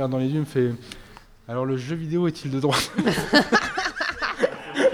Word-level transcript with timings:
regarde 0.00 0.12
dans 0.12 0.18
les 0.18 0.28
yeux, 0.28 0.40
me 0.40 0.46
fait 0.46 0.70
Alors 1.46 1.66
le 1.66 1.76
jeu 1.76 1.94
vidéo 1.94 2.26
est-il 2.26 2.50
de 2.50 2.58
droite? 2.58 2.90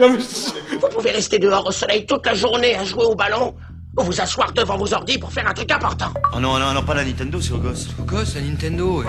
Vous 0.01 0.89
pouvez 0.93 1.13
rester 1.13 1.39
dehors 1.39 1.65
au 1.65 1.71
soleil 1.71 2.05
toute 2.07 2.27
la 2.27 2.35
journée 2.35 2.75
à 2.75 2.85
jouer 2.85 3.05
au 3.05 3.15
ballon 3.15 3.55
ou 3.97 4.03
vous 4.03 4.21
asseoir 4.21 4.53
devant 4.53 4.77
vos 4.77 4.93
ordi 4.93 5.17
pour 5.17 5.33
faire 5.33 5.49
un 5.49 5.55
truc 5.55 5.71
important. 5.71 6.13
Oh 6.35 6.41
non, 6.41 6.59
non, 6.59 6.73
non, 6.73 6.83
pas 6.83 6.95
la 6.95 7.05
Nintendo, 7.05 7.41
c'est 7.41 7.53
au 7.53 7.59
gosse. 7.59 7.87
Au 8.01 8.03
gosse, 8.03 8.35
la 8.35 8.41
Nintendo, 8.41 9.03
ouais. 9.03 9.07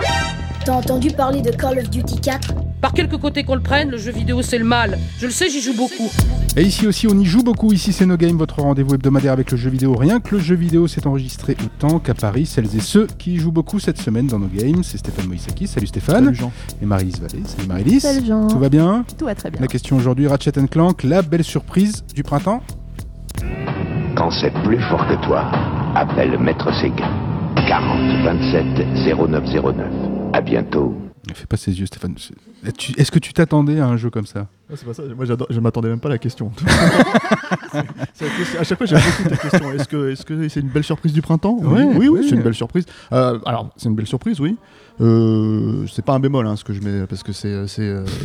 T'as 0.67 0.73
entendu 0.73 1.11
parler 1.11 1.41
de 1.41 1.49
Call 1.49 1.79
of 1.79 1.89
Duty 1.89 2.19
4 2.19 2.53
Par 2.81 2.91
quelque 2.91 3.15
côté 3.15 3.45
qu'on 3.45 3.55
le 3.55 3.61
prenne, 3.61 3.89
le 3.89 3.95
jeu 3.95 4.11
vidéo 4.11 4.41
c'est 4.41 4.57
le 4.57 4.65
mal. 4.65 4.99
Je 5.17 5.27
le 5.27 5.31
sais, 5.31 5.49
j'y 5.49 5.61
joue 5.61 5.73
beaucoup. 5.73 6.11
Et 6.57 6.63
ici 6.63 6.85
aussi, 6.85 7.07
on 7.07 7.17
y 7.17 7.23
joue 7.23 7.41
beaucoup. 7.41 7.71
Ici, 7.71 7.93
c'est 7.93 8.05
No 8.05 8.17
Game, 8.17 8.35
votre 8.35 8.59
rendez-vous 8.59 8.95
hebdomadaire 8.95 9.31
avec 9.31 9.49
le 9.49 9.55
jeu 9.55 9.69
vidéo. 9.69 9.95
Rien 9.95 10.19
que 10.19 10.35
le 10.35 10.41
jeu 10.41 10.55
vidéo 10.55 10.89
s'est 10.89 11.07
enregistré 11.07 11.55
autant 11.63 11.99
qu'à 11.99 12.13
Paris. 12.13 12.45
Celles 12.45 12.75
et 12.75 12.81
ceux 12.81 13.07
qui 13.17 13.35
y 13.35 13.37
jouent 13.37 13.53
beaucoup 13.53 13.79
cette 13.79 13.97
semaine 13.97 14.27
dans 14.27 14.39
No 14.39 14.49
Game, 14.53 14.83
c'est 14.83 14.97
Stéphane 14.97 15.27
Moïsaki. 15.27 15.67
Salut 15.67 15.87
Stéphane. 15.87 16.25
Salut 16.25 16.35
Jean. 16.35 16.51
Et 16.81 16.85
Marie-Lise 16.85 17.21
Vallée. 17.21 17.43
Salut 17.45 17.67
Marie-Lise. 17.69 18.01
Salut 18.01 18.27
Jean. 18.27 18.47
Tout 18.49 18.59
va 18.59 18.67
bien 18.67 19.05
Tout 19.17 19.23
va 19.23 19.35
très 19.35 19.49
bien. 19.49 19.61
La 19.61 19.67
question 19.67 19.95
aujourd'hui, 19.95 20.27
Ratchet 20.27 20.51
Clank, 20.69 21.03
la 21.03 21.21
belle 21.21 21.45
surprise 21.45 22.03
du 22.13 22.23
printemps 22.23 22.61
Quand 24.17 24.31
c'est 24.31 24.51
plus 24.65 24.81
fort 24.89 25.07
que 25.07 25.25
toi, 25.25 25.49
appelle 25.95 26.37
Maître 26.37 26.69
Sega. 26.81 27.07
40 27.55 28.25
27 28.25 29.15
0909. 29.15 30.16
À 30.33 30.41
bientôt. 30.41 30.95
Ne 31.29 31.33
fais 31.33 31.45
pas 31.45 31.57
ses 31.57 31.77
yeux, 31.77 31.85
Stéphane. 31.85 32.15
Est-ce 32.97 33.11
que 33.11 33.19
tu 33.19 33.33
t'attendais 33.33 33.79
à 33.79 33.87
un 33.87 33.97
jeu 33.97 34.09
comme 34.09 34.25
ça? 34.25 34.47
Ah, 34.69 34.73
c'est 34.75 34.85
pas 34.85 34.93
ça. 34.93 35.03
Moi, 35.15 35.25
je 35.49 35.59
m'attendais 35.59 35.89
même 35.89 35.99
pas 35.99 36.07
à 36.07 36.11
la 36.11 36.17
question. 36.17 36.51
Question- 38.17 38.59
À 38.59 38.63
chaque 38.63 38.77
fois, 38.77 38.87
j'aime 38.87 38.99
beaucoup 38.99 39.29
ta 39.29 39.37
question. 39.37 39.71
Est-ce 39.73 40.23
que 40.25 40.47
c'est 40.49 40.59
une 40.61 40.69
belle 40.69 40.83
surprise 40.83 41.13
du 41.13 41.21
printemps? 41.21 41.57
Oui, 41.61 41.81
oui, 41.95 42.07
oui, 42.07 42.25
c'est 42.27 42.35
une 42.35 42.41
belle 42.41 42.53
surprise. 42.53 42.85
Euh, 43.11 43.39
alors, 43.45 43.69
c'est 43.77 43.89
une 43.89 43.95
belle 43.95 44.07
surprise, 44.07 44.39
oui. 44.39 44.55
Euh, 45.01 45.85
c'est 45.93 46.03
pas 46.03 46.13
un 46.13 46.19
bémol, 46.19 46.47
hein, 46.47 46.55
ce 46.55 46.63
que 46.63 46.73
je 46.73 46.81
mets, 46.81 47.05
parce 47.05 47.23
que 47.23 47.31
c'est, 47.31 47.47
euh, 47.49 47.65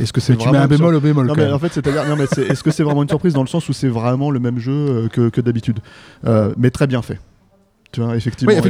est-ce 0.01 0.13
que 0.13 0.21
c'est 0.21 0.33
tu 0.37 0.39
vraiment 0.39 0.53
mets 0.53 0.59
un 0.59 0.69
sur- 0.69 0.79
bémol 0.79 0.95
au 0.95 1.01
bémol. 1.01 1.27
Non 1.27 1.35
quand 1.35 1.41
mais 1.41 1.47
même. 1.47 1.55
en 1.55 1.59
fait 1.59 1.71
c'est-à-dire 1.73 2.09
non 2.09 2.17
mais 2.17 2.25
c'est- 2.33 2.47
est-ce 2.47 2.63
que 2.63 2.71
c'est 2.71 2.83
vraiment 2.83 3.03
une 3.03 3.09
surprise 3.11 3.35
dans 3.35 3.43
le 3.43 3.47
sens 3.49 3.69
où 3.69 3.75
c'est 3.75 3.89
vraiment 3.89 4.31
le 4.31 4.41
même 4.41 4.59
jeu 4.59 4.73
euh, 4.73 5.09
que, 5.09 5.29
que 5.29 5.43
d'habitude? 5.43 5.81
Euh, 6.27 6.55
mais 6.57 6.71
très 6.71 6.87
bien 6.87 7.03
fait 7.03 7.21
tu 7.93 8.01
vois 8.01 8.17
effectivement 8.17 8.53
Oui, 8.53 8.61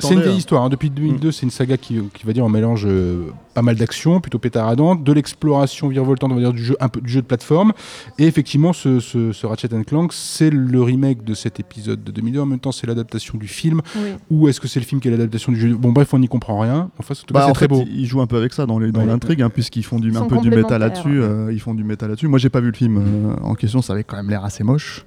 C'est 0.00 0.12
une 0.14 0.20
vieille 0.22 0.36
histoire. 0.36 0.64
hein. 0.64 0.68
Depuis 0.68 0.90
2002, 0.90 1.30
c'est 1.32 1.42
une 1.44 1.50
saga 1.50 1.76
qui, 1.76 2.00
qui 2.12 2.26
va 2.26 2.32
dire, 2.32 2.48
mélange 2.48 2.84
euh, 2.86 3.28
pas 3.54 3.62
mal 3.62 3.76
d'action, 3.76 4.20
plutôt 4.20 4.38
pétaradante, 4.38 5.02
de 5.04 5.12
l'exploration 5.12 5.88
virevoltante, 5.88 6.30
on 6.32 6.34
va 6.34 6.40
dire, 6.40 6.52
du 6.52 6.62
jeu, 6.64 6.76
un 6.80 6.88
peu 6.88 7.00
du 7.00 7.08
jeu 7.10 7.22
de 7.22 7.26
plateforme. 7.26 7.72
Et 8.18 8.26
effectivement, 8.26 8.72
ce, 8.72 9.00
ce, 9.00 9.32
ce 9.32 9.46
Ratchet 9.46 9.68
Clank, 9.86 10.12
c'est 10.12 10.50
le 10.50 10.82
remake 10.82 11.24
de 11.24 11.32
cet 11.34 11.60
épisode 11.60 12.02
de 12.04 12.10
2002. 12.12 12.40
En 12.40 12.46
même 12.46 12.58
temps, 12.58 12.72
c'est 12.72 12.86
l'adaptation 12.86 13.38
du 13.38 13.46
film. 13.48 13.80
Oui. 13.96 14.10
Ou 14.30 14.48
est-ce 14.48 14.60
que 14.60 14.68
c'est 14.68 14.80
le 14.80 14.86
film 14.86 15.00
qui 15.00 15.08
est 15.08 15.12
l'adaptation 15.12 15.52
du 15.52 15.60
jeu? 15.60 15.74
Bon, 15.74 15.92
bref, 15.92 16.12
on 16.12 16.18
n'y 16.18 16.28
comprend 16.28 16.58
rien. 16.58 16.90
Enfin, 16.98 17.14
Bah, 17.32 17.42
c'est 17.44 17.50
en 17.50 17.52
très 17.52 17.64
fait, 17.66 17.68
beau. 17.68 17.84
ils 17.88 18.06
jouent 18.06 18.20
un 18.20 18.26
peu 18.26 18.36
avec 18.36 18.52
ça 18.52 18.66
dans 18.66 18.78
les- 18.78 18.90
dans 18.92 19.00
Ouais. 19.00 19.06
l'intrigue, 19.06 19.42
hein, 19.42 19.50
puisqu'ils 19.50 19.84
font 19.84 19.98
du, 20.00 20.08
Ils 20.10 20.16
un 20.16 20.22
peu 20.24 20.36
du 20.38 20.50
méta 20.50 20.62
complémentaires, 20.62 20.78
là-dessus. 20.80 21.20
euh, 21.22 21.52
ils 21.52 21.60
font 21.60 21.74
du 21.74 21.84
méta 21.84 22.08
là-dessus. 22.08 22.28
Moi, 22.28 22.38
j'ai 22.38 22.48
pas 22.50 22.60
vu 22.60 22.66
le 22.68 22.76
film 22.76 22.98
euh, 22.98 23.34
en 23.44 23.54
question, 23.54 23.80
ça 23.80 23.92
avait 23.92 24.04
quand 24.04 24.16
même 24.16 24.28
l'air 24.30 24.44
assez 24.44 24.64
moche. 24.64 25.04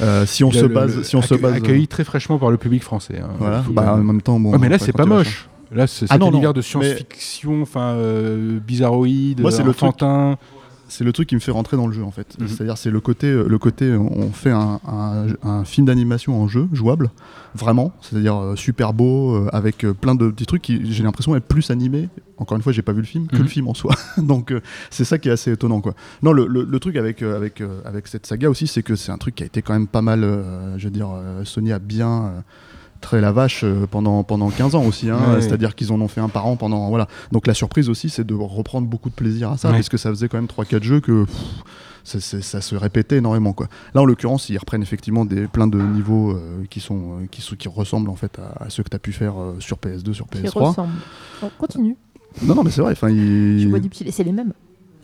Euh, 0.00 0.26
si 0.26 0.44
on 0.44 0.50
se 0.50 0.66
base, 0.66 0.96
le- 0.98 1.04
si 1.04 1.16
on 1.16 1.22
se 1.22 1.34
base, 1.34 1.54
accueilli 1.54 1.88
très 1.88 2.04
fraîchement 2.04 2.38
par 2.38 2.50
le 2.50 2.56
public 2.58 2.82
français. 2.82 3.20
hein. 3.22 3.30
voilà. 3.38 3.64
Bah, 3.70 3.94
en 3.94 3.96
même- 3.98 4.20
temps, 4.22 4.38
bon. 4.38 4.52
Ouais, 4.52 4.58
mais 4.58 4.68
là, 4.68 4.78
c'est 4.78 4.92
pas 4.92 5.06
moche. 5.06 5.48
Là, 5.72 5.86
c'est 5.88 6.06
Ah 6.10 6.18
non, 6.18 6.30
univers 6.30 6.54
de 6.54 6.60
science-fiction, 6.62 7.60
enfin, 7.62 7.94
euh, 7.96 8.60
bizarroïde, 8.60 9.40
Moi, 9.40 9.50
c'est 9.50 9.64
le 9.64 9.72
truc- 9.72 9.82
enfantin. 9.84 10.38
C'est 10.88 11.04
le 11.04 11.12
truc 11.12 11.28
qui 11.28 11.34
me 11.34 11.40
fait 11.40 11.50
rentrer 11.50 11.76
dans 11.76 11.86
le 11.86 11.92
jeu 11.92 12.02
en 12.04 12.10
fait. 12.10 12.36
Mhm. 12.38 12.48
C'est-à-dire 12.48 12.78
c'est 12.78 12.90
le 12.90 13.00
côté, 13.00 13.26
euh, 13.28 13.46
le 13.48 13.58
côté, 13.58 13.86
euh, 13.86 13.98
on 13.98 14.30
fait 14.30 14.50
un, 14.50 14.80
un- 14.86 15.26
un 15.42 15.64
film 15.64 15.86
d'animation 15.86 16.40
en 16.40 16.48
jeu 16.48 16.68
jouable, 16.72 17.10
vraiment. 17.54 17.92
C'est-à-dire 18.00 18.36
euh, 18.36 18.56
super 18.56 18.92
beau, 18.92 19.34
euh, 19.36 19.48
avec 19.52 19.84
euh, 19.84 19.92
plein 19.94 20.14
de 20.14 20.28
petits 20.30 20.46
trucs 20.46 20.62
qui, 20.62 20.92
j'ai 20.92 21.02
l'impression, 21.02 21.34
est 21.36 21.40
plus 21.40 21.70
animé. 21.70 22.08
Encore 22.38 22.56
une 22.56 22.62
fois, 22.62 22.72
j'ai 22.72 22.82
pas 22.82 22.92
vu 22.92 23.00
le 23.00 23.06
film 23.06 23.26
que 23.28 23.36
Mhm. 23.36 23.42
le 23.42 23.48
film 23.48 23.68
en 23.68 23.74
soi. 23.74 23.94
Donc 24.18 24.52
c'est 24.90 25.04
ça 25.04 25.18
qui 25.18 25.28
est 25.28 25.32
assez 25.32 25.50
étonnant 25.52 25.80
quoi. 25.80 25.94
Non, 26.22 26.32
le, 26.32 26.46
le- 26.46 26.64
le 26.64 26.80
truc 26.80 26.96
avec 26.96 27.22
avec 27.22 27.62
avec 27.84 28.06
cette 28.08 28.26
saga 28.26 28.50
aussi, 28.50 28.66
c'est 28.66 28.82
que 28.82 28.94
c'est 28.96 29.10
un 29.12 29.18
truc 29.18 29.34
qui 29.34 29.42
a 29.42 29.46
été 29.46 29.62
quand 29.62 29.72
même 29.72 29.86
pas 29.88 30.02
mal. 30.02 30.20
je 30.76 30.84
veux 30.84 30.90
dire, 30.90 31.08
Sony 31.44 31.72
a 31.72 31.78
bien. 31.78 32.44
Très 33.00 33.20
la 33.20 33.32
vache 33.32 33.62
euh, 33.64 33.86
pendant, 33.90 34.22
pendant 34.24 34.48
15 34.50 34.74
ans 34.74 34.84
aussi, 34.84 35.10
hein. 35.10 35.18
Ouais. 35.34 35.40
c'est-à-dire 35.40 35.74
qu'ils 35.74 35.92
en 35.92 36.00
ont 36.00 36.08
fait 36.08 36.20
un 36.20 36.28
par 36.28 36.46
an 36.46 36.56
pendant. 36.56 36.88
Voilà. 36.88 37.06
Donc 37.32 37.46
la 37.46 37.54
surprise 37.54 37.88
aussi, 37.88 38.08
c'est 38.08 38.24
de 38.24 38.34
reprendre 38.34 38.86
beaucoup 38.88 39.10
de 39.10 39.14
plaisir 39.14 39.50
à 39.52 39.56
ça, 39.56 39.68
Ouais. 39.68 39.74
parce 39.74 39.88
que 39.88 39.96
ça 39.96 40.10
faisait 40.10 40.28
quand 40.28 40.38
même 40.38 40.46
3-4 40.46 40.82
jeux 40.82 41.00
que 41.00 41.24
pff, 41.24 41.34
ça, 42.04 42.60
se 42.60 42.74
répétait 42.76 43.16
énormément. 43.18 43.52
Quoi. 43.52 43.68
Là, 43.94 44.00
en 44.02 44.04
l'occurrence, 44.04 44.48
ils 44.48 44.58
reprennent 44.58 44.82
effectivement 44.82 45.24
des, 45.24 45.46
plein 45.48 45.66
de 45.66 45.78
niveaux 45.80 46.30
euh, 46.32 46.64
qui, 46.70 46.80
sont, 46.80 47.18
euh, 47.20 47.26
qui, 47.30 47.40
sont- 47.42 47.56
qui 47.56 47.68
ressemblent 47.68 48.08
en 48.10 48.16
fait 48.16 48.38
à, 48.38 48.64
à 48.64 48.70
ceux 48.70 48.82
que 48.82 48.88
tu 48.90 48.96
as 48.96 49.00
pu 49.00 49.12
faire 49.12 49.34
euh, 49.40 49.56
sur 49.58 49.76
PS2, 49.78 50.12
sur 50.12 50.26
Qui 50.28 50.38
PS3. 50.38 50.68
ressemble. 50.68 50.92
Bon, 51.42 51.50
continue. 51.58 51.96
Non, 52.42 52.54
non, 52.54 52.62
mais 52.64 52.70
c'est 52.70 52.80
vrai. 52.82 52.92
Enfin, 52.92 53.08
ils... 53.10 53.58
Tu 53.62 53.68
vois 53.68 53.80
du 53.80 53.88
pied. 53.88 54.10
C'est 54.10 54.22
les 54.24 54.32
mêmes. 54.32 54.52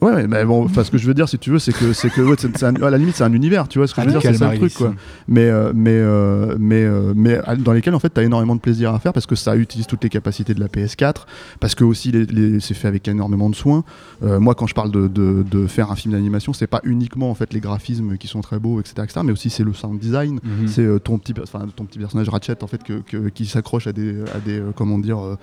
Ouais, 0.03 0.27
mais 0.27 0.45
bon, 0.45 0.65
enfin, 0.65 0.83
ce 0.85 0.91
que 0.91 0.99
je 0.99 1.07
veux 1.07 1.15
dire, 1.15 1.29
si 1.29 1.39
tu 1.39 1.51
veux, 1.51 1.59
c'est 1.61 1.73
que, 1.73 1.93
c'est 1.93 2.11
que, 2.11 2.21
ouais, 2.21 2.35
c'est- 2.39 2.63
un- 2.65 2.75
à 2.83 2.91
la 2.91 2.99
limite, 2.99 3.15
c'est 3.17 3.23
un 3.25 3.33
univers, 3.33 3.69
tu 3.69 3.79
vois 3.79 3.87
ce 3.87 3.95
que 3.95 4.01
je 4.03 4.07
veux 4.09 4.13
dire, 4.13 4.21
c'est 4.21 4.31
le 4.53 4.59
truc, 4.59 4.75
quoi. 4.75 4.95
Mais, 5.29 5.49
euh, 5.49 5.73
mais, 5.75 5.93
euh, 5.95 6.57
mais, 6.59 6.83
euh, 6.85 7.13
mais 7.15 7.39
euh, 7.49 7.57
dans 7.57 7.73
lesquels, 7.73 7.95
en 7.95 8.01
fait, 8.01 8.13
tu 8.13 8.21
as 8.21 8.25
énormément 8.25 8.57
de 8.57 8.61
plaisir 8.61 8.93
à 8.93 8.99
faire 8.99 9.13
parce 9.13 9.27
que 9.27 9.37
ça 9.37 9.57
utilise 9.57 9.87
toutes 9.87 10.03
les 10.03 10.09
capacités 10.11 10.55
de 10.55 10.61
la 10.61 10.67
PS4, 10.69 11.27
parce 11.61 11.75
que 11.77 11.85
aussi, 11.85 12.11
les, 12.11 12.27
les- 12.27 12.59
c'est 12.61 12.75
fait 12.75 12.89
avec 12.89 13.07
énormément 13.07 13.49
de 13.49 13.55
soin. 13.55 13.85
Euh, 14.25 14.41
moi, 14.41 14.55
quand 14.57 14.67
je 14.67 14.75
parle 14.75 14.91
de, 14.91 15.07
de, 15.07 15.45
de 15.49 15.67
faire 15.69 15.93
un 15.93 15.97
film 15.97 16.15
d'animation, 16.15 16.53
c'est 16.53 16.67
pas 16.67 16.81
uniquement, 16.83 17.31
en 17.31 17.35
fait, 17.35 17.53
les 17.53 17.61
graphismes 17.61 18.17
qui 18.19 18.27
sont 18.27 18.41
très 18.41 18.59
beaux, 18.59 18.81
etc., 18.81 18.95
etc., 19.05 19.21
mais 19.25 19.33
aussi 19.33 19.51
c'est 19.51 19.63
le 19.65 19.73
sound 19.73 20.01
design, 20.01 20.41
Mhm. 20.43 20.67
c'est 20.67 20.83
euh, 20.85 20.99
ton 20.99 21.19
petit, 21.19 21.33
enfin, 21.41 21.61
ton 21.77 21.85
petit 21.85 22.01
personnage 22.01 22.29
Ratchet, 22.29 22.63
en 22.65 22.67
fait, 22.67 22.83
que, 22.83 22.95
que- 23.07 23.29
qui 23.29 23.47
s'accroche 23.47 23.87
à 23.87 23.93
des, 23.93 24.17
à 24.35 24.41
des, 24.45 24.59
euh, 24.59 24.73
comment 24.75 24.99
dire, 24.99 25.21
euh, 25.21 25.37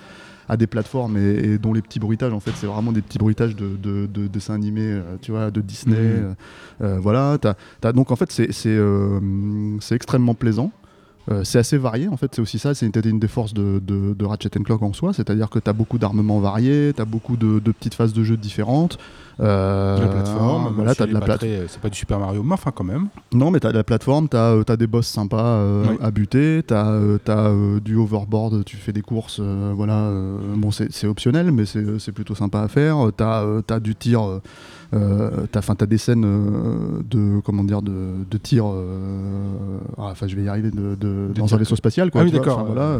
à 0.50 0.58
des 0.58 0.68
plateformes 0.68 1.16
et, 1.18 1.36
et 1.54 1.58
dont 1.60 1.72
les 1.74 1.82
petits 1.82 2.00
bruitages 2.00 2.34
en 2.34 2.40
fait 2.40 2.52
c'est 2.56 2.68
vraiment 2.68 2.92
des 2.92 3.02
petits 3.02 3.20
bruitages 3.20 3.56
de, 3.56 3.78
de, 3.78 4.08
de 4.08 4.28
dessins 4.28 4.56
animés 4.56 4.82
euh, 4.92 5.04
tu 5.22 5.32
vois 5.32 5.52
de 5.52 5.62
Disney 5.62 5.96
Mhm. 5.96 6.02
euh, 6.02 6.34
euh, 6.82 7.00
voilà 7.00 7.38
t'as- 7.40 7.92
donc 7.94 8.12
en 8.12 8.16
fait 8.16 8.32
c'est 8.32 8.50
euh, 8.68 9.78
extrêmement 9.92 10.36
plaisant 10.36 10.72
Euh, 11.32 11.44
c'est 11.44 11.60
assez 11.60 11.78
varié 11.78 12.08
en 12.08 12.18
fait 12.18 12.34
c'est 12.34 12.42
aussi 12.42 12.58
ça 12.58 12.74
c'est 12.74 12.88
une, 12.88 13.02
une 13.06 13.20
des 13.20 13.28
forces 13.28 13.54
de, 13.54 13.80
de, 13.86 14.16
de 14.18 14.26
Ratchet 14.26 14.50
Clank 14.50 14.82
en 14.82 14.94
soi 14.94 15.14
c'est 15.14 15.30
à 15.30 15.36
dire 15.36 15.50
que 15.52 15.60
tu 15.60 15.70
as 15.70 15.74
beaucoup 15.74 16.00
d'armements 16.00 16.40
variés 16.40 16.92
tu 16.96 17.02
as 17.02 17.06
beaucoup 17.06 17.38
de, 17.38 17.60
de 17.60 17.72
petites 17.72 17.94
phases 17.94 18.14
de 18.14 18.24
jeu 18.24 18.36
différentes 18.36 18.98
la 19.40 20.08
plateforme, 20.10 20.74
voilà 20.76 20.94
t'as 20.96 21.06
de 21.08 21.14
la 21.14 21.22
plate. 21.22 21.40
plate 21.40 21.68
C'est 21.70 21.80
pas 21.82 21.90
du 21.90 21.98
Super 21.98 22.20
Mario, 22.20 22.44
mais 22.44 22.54
enfin 22.54 22.72
quand 22.76 22.84
même. 22.84 23.08
non, 23.34 23.52
mais 23.52 23.60
t'as 23.60 23.72
de 23.72 23.78
la 23.78 23.84
plateforme, 23.84 24.28
t'as 24.28 24.58
as 24.68 24.78
des 24.78 24.88
boss 24.88 25.08
sympas 25.08 25.42
euh, 25.44 25.86
Oui. 25.90 25.98
à 26.02 26.12
buter, 26.12 26.62
t'as 26.68 26.88
euh, 26.92 27.18
euh, 27.30 27.80
du 27.80 27.96
overboard, 27.96 28.66
tu 28.66 28.76
fais 28.78 28.92
des 28.94 29.02
courses, 29.02 29.40
euh, 29.42 29.72
voilà. 29.76 29.94
euh, 29.96 30.38
bon, 30.56 30.72
c'est 30.72 31.08
optionnel, 31.08 31.52
mais 31.52 31.64
c'est 31.66 32.12
plutôt 32.12 32.36
sympa 32.36 32.62
à 32.62 32.68
faire. 32.68 32.98
T'as 33.16 33.44
euh, 33.44 33.62
t'as 33.66 33.80
du 33.80 33.96
tir, 33.96 34.22
euh, 34.28 34.42
euh, 34.94 35.46
t'as 35.52 35.60
enfin, 35.60 35.76
t'as 35.76 35.86
des 35.86 35.98
scènes 35.98 36.26
euh, 36.26 37.02
de 37.10 37.40
comment 37.42 37.64
dire 37.64 37.82
de, 37.82 37.94
de 38.30 38.38
tir. 38.38 38.66
euh, 38.68 39.78
ah, 39.98 40.10
Enfin, 40.12 40.28
je 40.28 40.36
vais 40.36 40.44
y 40.44 40.48
arriver 40.50 40.72
de, 40.72 40.96
de- 40.96 41.32
dans 41.36 41.54
un 41.54 41.58
vaisseau 41.58 41.76
spatial, 41.76 42.12
quoi. 42.12 42.22
Ah 42.22 42.24
oui, 42.26 42.32
d'accord. 42.32 42.66
voilà, 42.66 42.98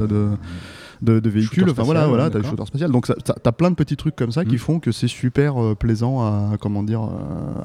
de 1.02 1.30
véhicules, 1.30 1.60
Shooter 1.64 1.72
enfin 1.72 1.84
voilà, 1.84 2.02
spatial, 2.02 2.10
voilà, 2.20 2.30
t'as 2.30 2.50
shooters 2.50 2.68
spatials. 2.68 2.92
Donc 2.92 3.08
t'as 3.44 3.52
plein 3.52 3.70
de 3.72 3.76
petits 3.76 3.96
trucs 3.96 4.16
comme 4.16 4.32
ça 4.32 4.44
qui 4.46 4.56
Mm. 4.56 4.60
font 4.60 4.80
que 4.80 4.92
c'est 4.92 5.08
super 5.08 5.62
euh, 5.62 5.76
plaisant 5.76 6.22
à 6.22 6.58
comment 6.60 6.84
dire 6.84 7.02
euh, 7.04 7.08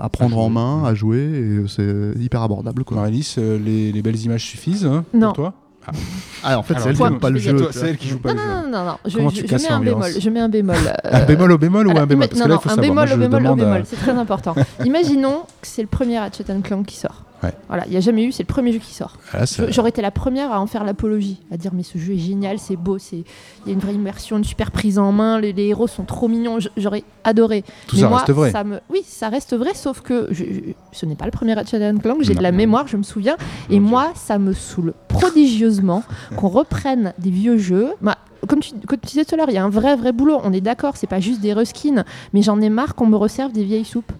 à 0.01 0.09
prendre 0.09 0.39
en 0.39 0.49
main, 0.51 0.85
à 0.85 0.95
jouer, 0.95 1.19
et 1.21 1.69
c'est 1.69 2.13
hyper 2.21 2.43
abordable 2.43 2.85
quoi. 2.85 2.99
Euh, 2.99 3.59
les, 3.59 3.91
les 3.93 4.03
belles 4.03 4.21
images 4.21 4.45
suffisent 4.45 4.87
hein, 4.87 5.05
Non. 5.13 5.29
pour 5.29 5.35
toi? 5.37 5.53
Ah, 6.43 6.59
en 6.59 6.63
fait, 6.63 6.73
Alors, 6.75 6.83
c'est 6.85 6.89
elle 6.89 6.95
qui 6.95 6.99
point. 6.99 7.09
aime 7.09 7.19
pas 7.19 7.29
le 7.31 7.39
C'est 7.39 7.51
jeu. 7.51 7.69
c'est 7.71 7.89
elle 7.91 7.97
qui 7.99 8.09
joue 8.09 8.19
pas 8.19 8.31
Non, 8.33 8.35
le 8.37 8.41
jeu. 8.41 8.49
non, 8.49 8.63
non, 8.63 8.71
non, 8.71 8.85
non. 8.87 8.97
Je, 9.05 9.17
Comment 9.19 9.29
je- 9.29 9.43
tu 9.43 9.49
je 9.49 9.55
mets 9.55 9.69
un 9.69 9.81
bémol. 9.81 10.11
Je 10.19 10.31
mets 10.31 10.41
un 10.41 10.49
bémol. 10.49 10.77
euh, 10.77 11.11
Un 11.13 11.25
bémol 11.27 11.53
au 11.53 11.59
bémol 11.59 11.87
ou 11.89 11.91
un 11.99 12.07
bémol 12.07 12.25
ima- 12.25 12.29
Parce 12.29 12.41
non, 12.41 12.45
que 12.47 12.49
là, 12.49 12.55
non, 12.55 12.61
il 12.61 12.63
faut 12.63 12.69
un 12.71 12.75
savoir. 12.75 12.83
bémol 12.89 13.07
Moi, 13.09 13.15
au 13.15 13.19
bémol 13.19 13.35
au 13.35 13.43
demande 13.45 13.61
à- 13.61 13.65
bémol, 13.65 13.83
c'est 13.85 13.97
très 13.97 14.13
important. 14.13 14.55
Imaginons 14.85 15.41
que 15.61 15.67
c'est 15.67 15.83
le 15.83 15.89
premier 15.89 16.19
Ratchet 16.19 16.45
Clank 16.63 16.87
qui 16.87 16.97
sort. 16.97 17.25
Ouais. 17.45 17.53
Voilà, 17.69 17.85
il 17.87 17.91
n'y 17.91 17.97
a 17.97 18.01
jamais 18.01 18.25
eu, 18.25 18.33
c'est 18.33 18.43
le 18.43 18.49
premier 18.49 18.73
jeu 18.73 18.79
qui 18.79 18.95
sort. 18.95 19.19
Ah, 19.33 19.45
J'aurais 19.69 19.91
été 19.91 20.03
la 20.03 20.11
première 20.11 20.53
à 20.53 20.61
en 20.61 20.67
faire 20.67 20.85
l'apologie, 20.85 21.41
à 21.53 21.57
dire 21.57 21.73
mais 21.75 21.83
ce 21.83 21.99
jeu 21.99 22.15
est 22.15 22.19
génial, 22.19 22.59
c'est 22.59 22.77
beau, 22.77 22.99
c'est 22.99 23.19
il 23.19 23.67
y 23.67 23.71
a 23.71 23.73
une 23.73 23.81
vraie 23.81 23.95
immersion, 23.95 24.39
une 24.39 24.45
super 24.45 24.71
prise 24.71 24.99
en 24.99 25.13
main, 25.13 25.41
les, 25.41 25.53
les 25.53 25.67
héros 25.67 25.87
sont 25.87 26.05
trop 26.05 26.29
mignons, 26.29 26.59
j'aurais 26.77 27.05
adoré. 27.25 27.63
Tout 27.87 27.97
mais 27.97 28.03
ça 28.03 28.09
moi, 28.09 28.19
reste 28.19 28.31
vrai. 28.33 28.51
ça 28.51 28.65
me, 28.65 28.81
oui, 28.91 29.03
ça 29.07 29.29
reste 29.29 29.55
vrai, 29.57 29.75
sauf 29.75 30.01
que 30.01 30.29
je- 30.31 30.45
je- 30.45 30.61
ce 30.93 31.07
n'est 31.07 31.17
pas 31.17 31.25
le 31.27 31.31
premier 31.31 31.55
Ratchet 31.55 31.79
Clank, 32.03 32.19
j'ai 32.23 32.35
de 32.35 32.43
la 32.43 32.51
non. 32.51 32.57
mémoire, 32.59 32.87
je 32.89 32.97
me 32.97 33.03
souviens, 33.03 33.37
et 33.71 33.81
moi, 33.81 34.13
ça 34.15 34.39
me 34.39 34.53
saoule 34.53 34.95
prodigieusement 35.09 36.03
qu'on 36.37 36.49
reprenne 36.49 37.13
des 37.19 37.31
vieux 37.31 37.59
jeux. 37.59 37.89
Bah, 38.01 38.17
comme 38.49 38.61
tu, 38.61 38.73
comme 38.87 38.99
tu 39.01 39.07
disais 39.09 39.25
tout 39.25 39.35
à 39.35 39.39
l'heure, 39.39 39.49
il 39.51 39.55
y 39.55 39.59
a 39.59 39.65
un 39.65 39.71
vrai, 39.71 39.97
vrai 39.97 40.13
boulot. 40.13 40.39
On 40.45 40.53
est 40.53 40.61
d'accord, 40.61 40.97
c'est 40.97 41.07
pas 41.07 41.21
juste 41.21 41.41
des 41.41 41.53
reskins, 41.55 42.05
mais 42.33 42.43
j'en 42.43 42.61
ai 42.61 42.69
marre 42.69 42.95
qu'on 42.95 43.07
me 43.07 43.17
resserve 43.17 43.53
des 43.53 43.65
vieilles 43.65 43.85
soupes. 43.87 44.13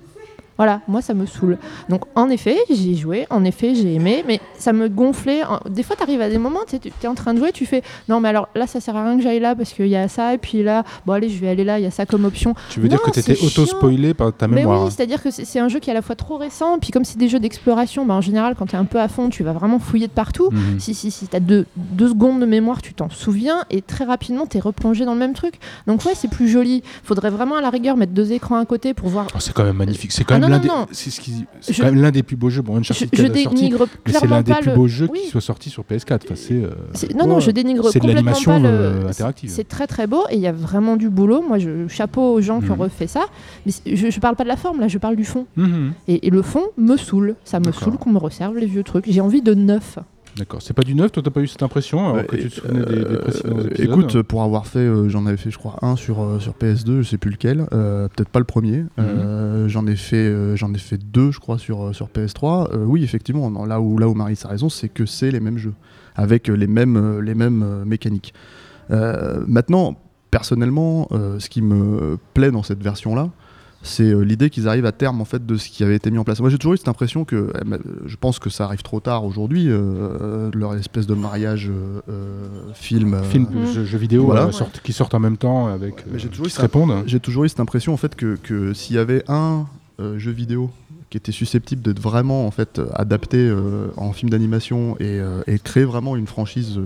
Voilà, 0.57 0.81
moi 0.89 1.03
ça 1.03 1.15
me 1.15 1.27
saoule. 1.27 1.59
Donc 1.89 2.03
en 2.15 2.29
effet, 2.29 2.57
j'ai 2.71 2.95
joué, 2.95 3.27
en 3.31 3.45
effet, 3.45 3.75
j'ai 3.75 3.95
aimé, 3.95 4.25
mais 4.27 4.41
ça 4.59 4.73
me 4.73 4.89
gonflait. 4.89 5.43
Des 5.69 5.83
fois, 5.83 5.97
tu 5.97 6.03
arrives 6.03 6.21
à 6.21 6.29
des 6.29 6.39
moments, 6.39 6.61
tu 6.67 6.77
es 6.77 7.07
en 7.07 7.15
train 7.15 7.35
de 7.35 7.39
jouer, 7.39 7.53
tu 7.53 7.67
fais 7.67 7.83
non, 8.09 8.21
mais 8.21 8.29
alors 8.29 8.49
là, 8.55 8.67
ça 8.67 8.81
sert 8.81 8.97
à 8.97 9.05
rien 9.05 9.17
que 9.17 9.23
j'aille 9.23 9.41
là 9.41 9.55
parce 9.55 9.73
qu'il 9.73 9.89
y 9.89 9.97
a 9.97 10.09
ça, 10.09 10.35
et 10.35 10.39
puis 10.39 10.63
là, 10.63 10.85
bon, 11.07 11.15
allez, 11.15 11.29
je 11.29 11.39
vais 11.41 11.49
aller 11.49 11.65
là, 11.65 11.79
il 11.79 11.83
y 11.83 11.87
a 11.87 11.91
ça 11.91 12.07
comme 12.07 12.25
option. 12.25 12.55
Tu 12.71 12.81
veux 12.81 12.89
dire 12.89 13.01
que 13.01 13.11
tu 13.11 13.21
étais 13.21 13.43
auto-spoilé 13.43 14.15
par 14.15 14.33
ta 14.33 14.49
mémoire 14.49 14.81
Mais 14.81 14.85
oui, 14.87 14.93
c'est-à-dire 14.95 15.23
que 15.23 15.31
c'est 15.31 15.59
un 15.59 15.69
jeu 15.69 15.81
qui 15.81 15.91
est 15.91 15.93
à 15.93 15.95
la 15.95 16.03
fois 16.03 16.17
trop 16.17 16.37
récent, 16.37 16.79
puis 16.79 16.91
comme 16.91 17.05
c'est 17.05 17.19
des 17.19 17.29
jeux 17.29 17.41
d'exploration, 17.41 18.07
bah, 18.07 18.15
en 18.15 18.21
général, 18.21 18.55
quand 18.57 18.67
tu 18.67 18.77
es 18.77 18.79
un 18.79 18.85
peu 18.85 19.01
à 19.01 19.09
fond, 19.09 19.29
tu 19.29 19.43
vas 19.43 19.53
vraiment 19.53 19.79
fouiller 19.79 20.07
de 20.07 20.13
partout. 20.13 20.51
Mhm. 20.51 20.81
Si, 20.81 20.95
si, 20.95 21.11
si 21.11 21.27
tu 21.27 21.37
as 21.37 21.41
deux, 21.41 21.67
deux, 21.77 22.09
secondes 22.09 22.41
de 22.41 22.47
mémoire, 22.47 22.83
tu 22.83 22.95
t'en 22.95 23.09
souviens, 23.11 23.65
et 23.71 23.83
très 23.83 24.05
rapidement, 24.05 24.47
tu 24.47 24.59
es 24.59 24.61
replongé 24.61 25.05
dans 25.05 25.15
le 25.15 25.19
même 25.19 25.35
truc. 25.35 25.55
Donc, 25.87 26.05
ouais, 26.05 26.13
c'est 26.15 26.29
plus 26.29 26.49
joli. 26.49 26.83
Faudrait 27.03 27.31
vraiment 27.31 27.57
à 27.57 27.61
la 27.61 27.71
rigueur 27.71 27.97
mettre 27.97 28.13
deux 28.13 28.33
écrans 28.33 28.57
à 28.57 28.65
côté 28.65 28.95
pour 28.95 29.09
voir. 29.09 29.27
Oh, 29.35 29.39
c'est 29.41 29.53
quand 29.53 29.65
même 29.65 29.77
magnifique. 29.77 30.13
C'est 30.13 30.25
quand, 30.25 30.41
ah, 30.43 30.44
même 30.49 30.63
l'un 30.63 30.87
des... 30.87 30.95
C'est 31.61 31.75
quand 31.75 31.85
même 31.85 32.01
l'un 32.01 32.11
des 32.11 32.23
plus 32.23 32.37
beaux 32.37 32.51
jeux. 32.51 32.63
Bon, 32.63 32.77
Uncharted 32.77 33.09
je, 33.13 33.23
je 33.23 33.29
dénigre 33.29 33.87
mais 34.07 34.13
c'est 34.13 34.27
l'un 34.27 34.43
des 34.43 34.55
plus 34.55 34.73
beaux 34.73 34.89
jeux 34.89 35.09
qui 35.09 35.29
soit 35.29 35.41
sorti 35.41 35.71
sur 35.71 35.83
PS4. 35.85 36.21
Enfin, 36.25 36.35
c'est, 36.95 37.15
non, 37.15 37.27
non, 37.27 37.41
je 37.41 37.51
dénigre 37.51 37.85
complètement 37.85 38.09
de 38.09 38.15
l'animation 38.15 38.51
pas 38.53 38.59
le... 38.59 38.69
Euh, 38.69 39.09
interactive. 39.09 39.51
C'est 39.51 39.69
très 39.69 39.87
très 39.87 40.07
beau 40.07 40.25
et 40.31 40.35
il 40.35 40.41
y 40.41 40.47
a 40.47 40.53
vraiment 40.53 40.97
du 40.97 41.11
boulot. 41.11 41.43
Moi, 41.43 41.59
je 41.59 41.89
chapeau 41.89 42.35
aux 42.35 42.41
gens 42.41 42.61
qui 42.61 42.71
ont 42.71 42.77
mhm. 42.77 42.83
refait 42.83 43.07
ça. 43.07 43.27
Mais 43.67 43.73
je, 43.87 44.11
je 44.11 44.21
parle 44.21 44.37
pas 44.37 44.45
de 44.45 44.49
la 44.49 44.57
forme 44.57 44.81
là, 44.81 44.89
je 44.89 44.99
parle 44.99 45.17
du 45.17 45.25
fond. 45.25 45.47
Mhm. 45.57 45.93
Et, 46.09 46.31
le 46.31 46.43
fond 46.43 46.65
me 46.77 46.97
saoule. 46.97 47.37
Ça 47.45 47.61
me 47.61 47.71
saoule 47.71 47.97
qu'on 47.97 48.11
me 48.11 48.19
resserve 48.19 48.57
les 48.59 48.67
vieux 48.67 48.83
trucs. 48.83 49.05
J'ai 49.09 49.21
envie 49.21 49.43
de 49.43 49.55
neuf. 49.55 49.99
D'accord. 50.37 50.61
C'est 50.63 50.75
pas 50.75 50.83
du 50.83 50.95
neuf, 50.95 51.13
toi 51.13 51.23
t'as 51.23 51.31
pas 51.31 51.41
eu 51.41 51.47
cette 51.47 51.63
impression 51.63 52.13
alors 52.13 52.27
que 52.27 52.37
tu 52.37 52.49
te 52.49 52.55
souvenais 52.55 52.85
des, 52.85 53.05
des, 53.05 53.19
précédents 53.19 53.59
euh, 53.59 53.67
épisodes 53.67 53.89
Écoute, 53.89 54.23
pour 54.23 54.43
avoir 54.43 54.67
fait, 54.67 54.81
euh, 54.81 55.09
j'en 55.09 55.27
avais 55.27 55.37
fait 55.37 55.51
je 55.51 55.59
crois 55.59 55.77
un 55.83 55.95
sur, 55.95 56.23
euh, 56.23 56.41
sur 56.41 56.55
PS2, 56.55 57.03
je 57.03 57.09
sais 57.09 57.19
plus 57.19 57.31
lequel, 57.31 57.67
peut-être 57.71 58.29
pas 58.29 58.41
le 58.41 58.45
premier. 58.45 58.85
Mhm. 58.99 59.69
j'en 59.69 59.87
ai 59.87 59.97
fait 59.97 60.57
j'en 60.57 60.73
ai 60.75 60.79
fait 60.79 60.99
deux 60.99 61.31
je 61.31 61.39
crois 61.39 61.59
sur, 61.59 61.95
sur 61.95 62.09
PS3. 62.09 62.77
oui 62.85 63.05
effectivement, 63.05 63.51
là 63.65 63.81
où 63.81 63.99
là 63.99 64.09
où 64.09 64.15
Marie 64.15 64.39
a 64.45 64.49
raison, 64.49 64.69
c'est 64.69 64.89
que 64.89 65.07
c'est 65.07 65.31
les 65.31 65.41
mêmes 65.41 65.59
jeux 65.59 65.75
avec 66.17 66.49
les 66.49 66.67
mêmes 66.67 67.21
les 67.21 67.35
mêmes 67.35 67.85
mécaniques. 67.85 68.35
maintenant, 68.91 69.97
personnellement, 70.31 71.09
ce 71.39 71.49
qui 71.49 71.63
me 71.63 72.19
plaît 72.35 72.51
dans 72.51 72.63
cette 72.63 72.83
version 72.83 73.15
là, 73.15 73.31
c'est 73.85 74.03
euh, 74.05 74.23
l'idée 74.23 74.51
qu'ils 74.51 74.67
arrivent 74.67 74.87
à 74.87 74.93
terme 74.93 75.21
en 75.21 75.25
fait 75.25 75.45
de 75.45 75.57
ce 75.57 75.69
qui 75.69 75.85
avait 75.85 75.95
été 75.95 76.11
mis 76.11 76.19
en 76.19 76.25
place. 76.25 76.41
Moi 76.41 76.51
j'ai 76.51 76.59
toujours 76.59 76.73
eu 76.73 76.79
cette 76.79 76.89
impression 76.89 77.25
que, 77.25 77.53
eh, 77.55 77.77
je 78.07 78.17
pense 78.17 78.39
que 78.39 78.51
ça 78.51 78.65
arrive 78.65 78.83
trop 78.83 78.99
tard 78.99 79.25
aujourd'hui, 79.25 79.67
euh, 79.69 80.51
leur 80.55 80.75
espèce 80.75 81.07
de 81.07 81.15
mariage 81.15 81.71
euh, 81.71 82.73
film, 82.75 83.23
film 83.31 83.47
jeu, 83.73 83.99
vidéo 83.99 84.35
qui 84.83 84.93
sortent 84.93 85.15
en 85.15 85.21
même 85.21 85.37
temps 85.37 85.69
avec 85.69 86.05
j'ai 86.17 86.29
toujours, 86.29 86.49
se 86.49 86.61
répondent. 86.61 87.05
J'ai 87.07 87.21
toujours 87.21 87.45
eu 87.45 87.49
cette 87.49 87.61
impression 87.61 87.93
en 87.93 87.99
fait 87.99 88.15
que, 88.17 88.37
que 88.43 88.73
s'il 88.73 88.97
y 88.97 88.99
avait 88.99 89.23
un 89.29 89.67
jeu 90.17 90.33
vidéo 90.33 90.71
qui 91.11 91.19
était 91.19 91.33
susceptible 91.33 91.83
d'être 91.83 92.01
vraiment 92.01 92.47
en 92.47 92.51
fait 92.51 92.81
adapté 92.95 93.55
en 93.97 94.13
film 94.13 94.31
d'animation 94.31 94.97
et, 94.99 95.21
et, 95.47 95.59
créer 95.59 95.85
vraiment 95.85 96.17
une 96.17 96.27
franchise 96.27 96.81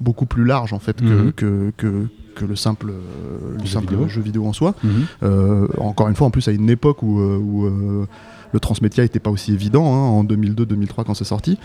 beaucoup 0.00 0.26
plus 0.26 0.44
large 0.44 0.72
en 0.72 0.78
fait 0.78 1.00
que, 1.00 1.04
mhm. 1.04 1.32
que, 1.32 1.72
que 1.76 2.06
que 2.36 2.44
le 2.44 2.54
simple, 2.54 2.90
euh, 2.90 3.58
le 3.58 3.66
simple 3.66 3.94
jeu 4.06 4.20
vidéo 4.20 4.46
en 4.46 4.52
soi. 4.52 4.74
Mhm. 4.84 4.90
Euh, 5.24 5.66
encore 5.78 6.08
une 6.08 6.14
fois, 6.14 6.28
en 6.28 6.30
plus 6.30 6.46
à 6.46 6.52
une 6.52 6.70
époque 6.70 7.02
où, 7.02 7.18
euh, 7.18 8.06
le 8.52 8.60
transmédia 8.60 9.02
n'était 9.02 9.18
pas 9.18 9.30
aussi 9.30 9.52
évident, 9.52 9.84
hein, 9.92 10.08
en 10.08 10.24
2002-2003 10.24 11.04
quand 11.04 11.14
c'est 11.14 11.24
sorti, 11.24 11.58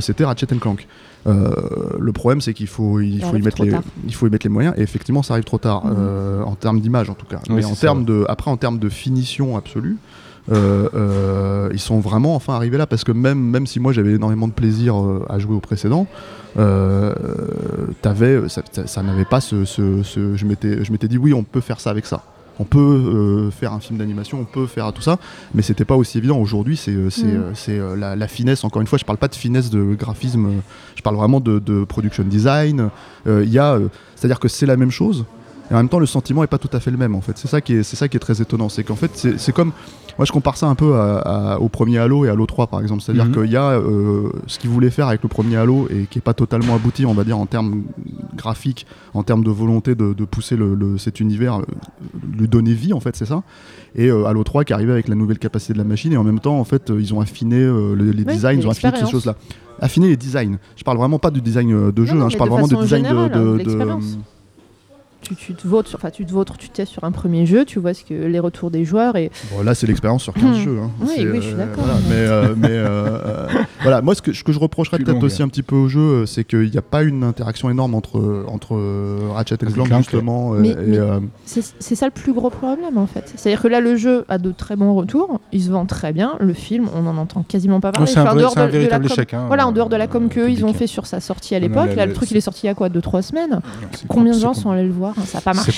c'était 0.00 0.24
Ratchet 0.24 0.46
Clank. 0.46 0.86
le 1.26 2.12
problème, 2.12 2.40
c'est 2.40 2.54
qu'il 2.54 2.68
faut, 2.68 3.00
il 3.00 3.22
faut, 3.22 3.36
y 3.36 3.42
mettre 3.42 3.62
les, 3.62 3.74
il 4.06 4.14
faut 4.14 4.26
y 4.26 4.30
mettre 4.30 4.46
les 4.46 4.50
moyens, 4.50 4.74
et 4.78 4.80
effectivement, 4.80 5.22
ça 5.22 5.34
arrive 5.34 5.44
trop 5.44 5.58
tard, 5.58 5.84
mhm. 5.84 6.44
en 6.46 6.54
termes 6.54 6.80
d'image 6.80 7.10
en 7.10 7.14
tout 7.14 7.26
cas. 7.26 7.40
Mais 7.50 7.64
en 7.64 7.74
termes 7.74 8.04
de, 8.04 8.24
après, 8.28 8.50
en 8.50 8.56
termes 8.56 8.78
de 8.78 8.88
finition 8.88 9.56
absolue, 9.56 9.98
ils 10.50 11.80
sont 11.80 12.00
vraiment 12.00 12.34
enfin 12.34 12.54
arrivés 12.54 12.78
là, 12.78 12.86
parce 12.86 13.04
que 13.04 13.12
même, 13.12 13.38
même 13.38 13.66
si 13.66 13.80
moi 13.80 13.92
j'avais 13.92 14.12
énormément 14.12 14.48
de 14.48 14.52
plaisir 14.52 14.94
à 15.28 15.38
jouer 15.38 15.54
au 15.54 15.60
précédent, 15.60 16.06
euh, 16.58 17.14
avais, 18.04 18.48
ça, 18.48 18.62
ça, 18.86 19.02
n'avait 19.02 19.24
pas 19.24 19.40
ce, 19.40 19.64
ce, 19.64 20.02
ce 20.02 20.36
je 20.36 20.44
m'étais 20.44 21.08
dit 21.08 21.16
oui 21.16 21.32
on 21.32 21.44
peut 21.44 21.62
faire 21.62 21.80
ça 21.80 21.90
avec 21.90 22.04
ça 22.04 22.24
on 22.58 22.64
peut 22.64 22.78
euh, 22.78 23.50
faire 23.50 23.72
un 23.72 23.80
film 23.80 23.98
d'animation, 23.98 24.38
on 24.38 24.44
peut 24.44 24.66
faire 24.66 24.92
tout 24.92 25.00
ça, 25.00 25.18
mais 25.54 25.62
c'était 25.62 25.86
pas 25.86 25.96
aussi 25.96 26.18
évident. 26.18 26.38
Aujourd'hui, 26.38 26.76
c'est 26.76 26.92
euh, 26.92 27.08
c'est 27.54 27.78
mm. 27.78 27.94
la, 27.94 28.14
la, 28.14 28.28
finesse. 28.28 28.62
Encore 28.62 28.82
une 28.82 28.86
fois, 28.86 28.98
je 28.98 29.06
parle 29.06 29.16
pas 29.16 29.28
de 29.28 29.34
finesse 29.34 29.70
de 29.70 29.94
graphisme, 29.94 30.60
je 30.94 31.00
parle 31.00 31.16
vraiment 31.16 31.40
de, 31.40 31.58
de 31.58 31.84
production 31.84 32.22
design. 32.24 32.90
Il 33.26 33.48
y 33.48 33.58
a, 33.58 33.78
c'est-à-dire 34.14 34.38
que 34.38 34.48
c'est 34.48 34.66
la 34.66 34.76
même 34.76 34.90
chose, 34.90 35.24
et 35.70 35.74
en 35.74 35.78
même 35.78 35.88
temps, 35.88 35.98
le 35.98 36.06
sentiment 36.06 36.42
est 36.42 36.48
pas 36.48 36.58
tout 36.58 36.70
à 36.72 36.80
fait 36.80 36.90
le 36.90 36.96
même. 36.96 37.14
En 37.14 37.20
fait, 37.20 37.38
c'est 37.38 37.48
ça 37.48 37.60
qui 37.60 37.74
est, 37.74 37.82
c'est 37.82 37.96
ça 37.96 38.08
qui 38.08 38.16
est 38.16 38.20
très 38.20 38.42
étonnant, 38.42 38.68
c'est 38.68 38.84
qu'en 38.84 38.96
fait, 38.96 39.36
c'est 39.38 39.52
comme 39.52 39.72
moi, 40.18 40.26
je 40.26 40.32
compare 40.32 40.56
ça 40.56 40.66
un 40.66 40.74
peu 40.74 40.94
au 41.58 41.68
premier 41.68 41.98
Halo 41.98 42.24
et 42.24 42.28
Halo 42.28 42.46
3, 42.46 42.66
par 42.66 42.80
exemple. 42.80 43.02
C'est-à-dire 43.02 43.26
mhm. 43.26 43.32
qu'il 43.32 43.50
y 43.50 43.56
a 43.56 43.70
euh, 43.70 44.30
ce 44.46 44.58
qu'ils 44.58 44.70
voulaient 44.70 44.90
faire 44.90 45.08
avec 45.08 45.22
le 45.22 45.28
premier 45.28 45.56
Halo 45.56 45.88
et 45.90 46.06
qui 46.06 46.18
n'est 46.18 46.22
pas 46.22 46.34
totalement 46.34 46.74
abouti, 46.74 47.06
on 47.06 47.14
va 47.14 47.24
dire, 47.24 47.38
en 47.38 47.46
termes 47.46 47.82
graphiques, 48.36 48.86
en 49.14 49.22
termes 49.22 49.44
de 49.44 49.50
volonté 49.50 49.94
de, 49.94 50.24
pousser 50.24 50.56
le, 50.56 50.98
cet 50.98 51.20
univers, 51.20 51.60
euh, 51.60 51.62
lui 52.36 52.48
donner 52.48 52.74
vie, 52.74 52.92
en 52.92 53.00
fait, 53.00 53.16
c'est 53.16 53.26
ça. 53.26 53.42
Et 53.94 54.08
euh, 54.08 54.26
Halo 54.26 54.44
3 54.44 54.64
qui 54.64 54.72
arrivait 54.72 54.92
avec 54.92 55.08
la 55.08 55.14
nouvelle 55.14 55.38
capacité 55.38 55.72
de 55.72 55.78
la 55.78 55.84
machine 55.84 56.12
et 56.12 56.16
en 56.16 56.24
même 56.24 56.40
temps, 56.40 56.58
en 56.58 56.64
fait, 56.64 56.92
ils 56.96 57.14
ont 57.14 57.20
affiné 57.20 57.56
les 57.96 58.24
designs, 58.24 58.58
ils 58.58 58.66
ont 58.66 58.70
affiné 58.70 58.92
toutes 58.92 59.06
ces 59.06 59.10
choses-là. 59.10 59.36
Affiner 59.80 60.08
les 60.08 60.16
designs. 60.16 60.58
Je 60.76 60.84
parle 60.84 60.98
vraiment 60.98 61.18
pas 61.18 61.30
du 61.30 61.40
design 61.40 61.90
de 61.90 62.04
jeu, 62.04 62.20
hein, 62.20 62.28
je 62.28 62.36
parle 62.36 62.50
vraiment 62.50 62.68
du 62.68 62.76
design 62.76 63.04
de 63.04 63.64
tu, 65.22 65.36
tu, 65.36 65.54
te 65.54 65.66
votes, 65.66 65.90
enfin 65.94 66.10
tu 66.10 66.26
te 66.26 66.32
votes, 66.32 66.50
tu 66.58 66.68
testes 66.68 66.92
sur 66.92 67.04
un 67.04 67.12
premier 67.12 67.46
jeu, 67.46 67.64
tu 67.64 67.78
vois 67.78 67.94
ce 67.94 68.04
que 68.04 68.14
les 68.14 68.38
retours 68.38 68.70
des 68.70 68.84
joueurs 68.84 69.16
et. 69.16 69.30
Bon, 69.52 69.62
là 69.62 69.74
c'est 69.74 69.86
l'expérience 69.86 70.22
sur 70.22 70.34
15 70.34 70.44
hmm. 70.44 70.60
jeux. 70.60 70.78
Hein. 70.82 70.90
Oui, 71.00 71.08
oui, 71.18 71.36
je 71.36 71.40
suis 71.40 71.54
euh, 71.54 71.56
d'accord. 71.56 71.84
mais, 72.08 72.14
euh, 72.14 72.54
mais 72.56 72.68
euh, 72.70 73.48
voilà, 73.82 74.02
moi 74.02 74.14
ce 74.14 74.22
que, 74.22 74.32
ce 74.32 74.44
que 74.44 74.52
je 74.52 74.58
reprocherais 74.58 74.98
peut-être 74.98 75.22
aussi 75.22 75.42
un 75.42 75.48
petit 75.48 75.62
peu 75.62 75.76
au 75.76 75.88
jeu, 75.88 76.26
c'est 76.26 76.44
qu'il 76.44 76.70
n'y 76.70 76.78
a 76.78 76.82
pas 76.82 77.02
une 77.02 77.24
interaction 77.24 77.70
énorme 77.70 77.94
entre 77.94 78.44
entre 78.48 78.76
Ratchet 79.32 79.54
et 79.54 79.72
Clank 79.72 79.88
justement. 79.98 80.54
c'est 81.44 81.94
ça 81.94 82.06
le 82.06 82.12
plus 82.12 82.32
gros 82.32 82.50
problème 82.50 82.98
en 82.98 83.06
fait. 83.06 83.32
C'est-à-dire 83.36 83.62
que 83.62 83.68
là 83.68 83.80
le 83.80 83.96
jeu 83.96 84.24
a 84.28 84.38
de 84.38 84.50
très 84.50 84.76
bons 84.76 84.94
retours, 84.94 85.40
il 85.52 85.62
se 85.62 85.70
vend 85.70 85.86
très 85.86 86.12
bien, 86.12 86.34
le 86.40 86.52
film 86.52 86.88
on 86.94 87.06
en 87.06 87.16
entend 87.16 87.42
quasiment 87.42 87.80
pas 87.80 87.92
parler. 87.92 88.10
c'est 88.10 88.18
un, 88.18 88.66
véritable 88.66 89.06
échec. 89.06 89.34
Hein, 89.34 89.44
voilà, 89.46 89.66
en 89.66 89.72
dehors 89.72 89.88
de 89.88 89.96
la 89.96 90.06
com 90.06 90.28
qu'eux 90.28 90.50
ils 90.50 90.64
ont 90.64 90.72
fait 90.72 90.86
sur 90.86 91.06
sa 91.06 91.20
sortie 91.20 91.54
à 91.54 91.58
l'époque, 91.58 91.94
là 91.94 92.06
le 92.06 92.12
truc 92.12 92.30
il 92.30 92.36
est 92.36 92.40
sorti 92.40 92.62
il 92.64 92.66
y 92.66 92.70
a 92.70 92.74
quoi 92.74 92.88
2-3 92.88 93.22
semaines. 93.22 93.60
Combien 94.08 94.32
de 94.32 94.38
gens 94.38 94.54
sont 94.54 94.70
allés 94.70 94.84
le 94.84 94.92
voir 94.92 95.11
Ça 95.26 95.38
n'a 95.38 95.42
pas 95.42 95.54
marché. 95.54 95.72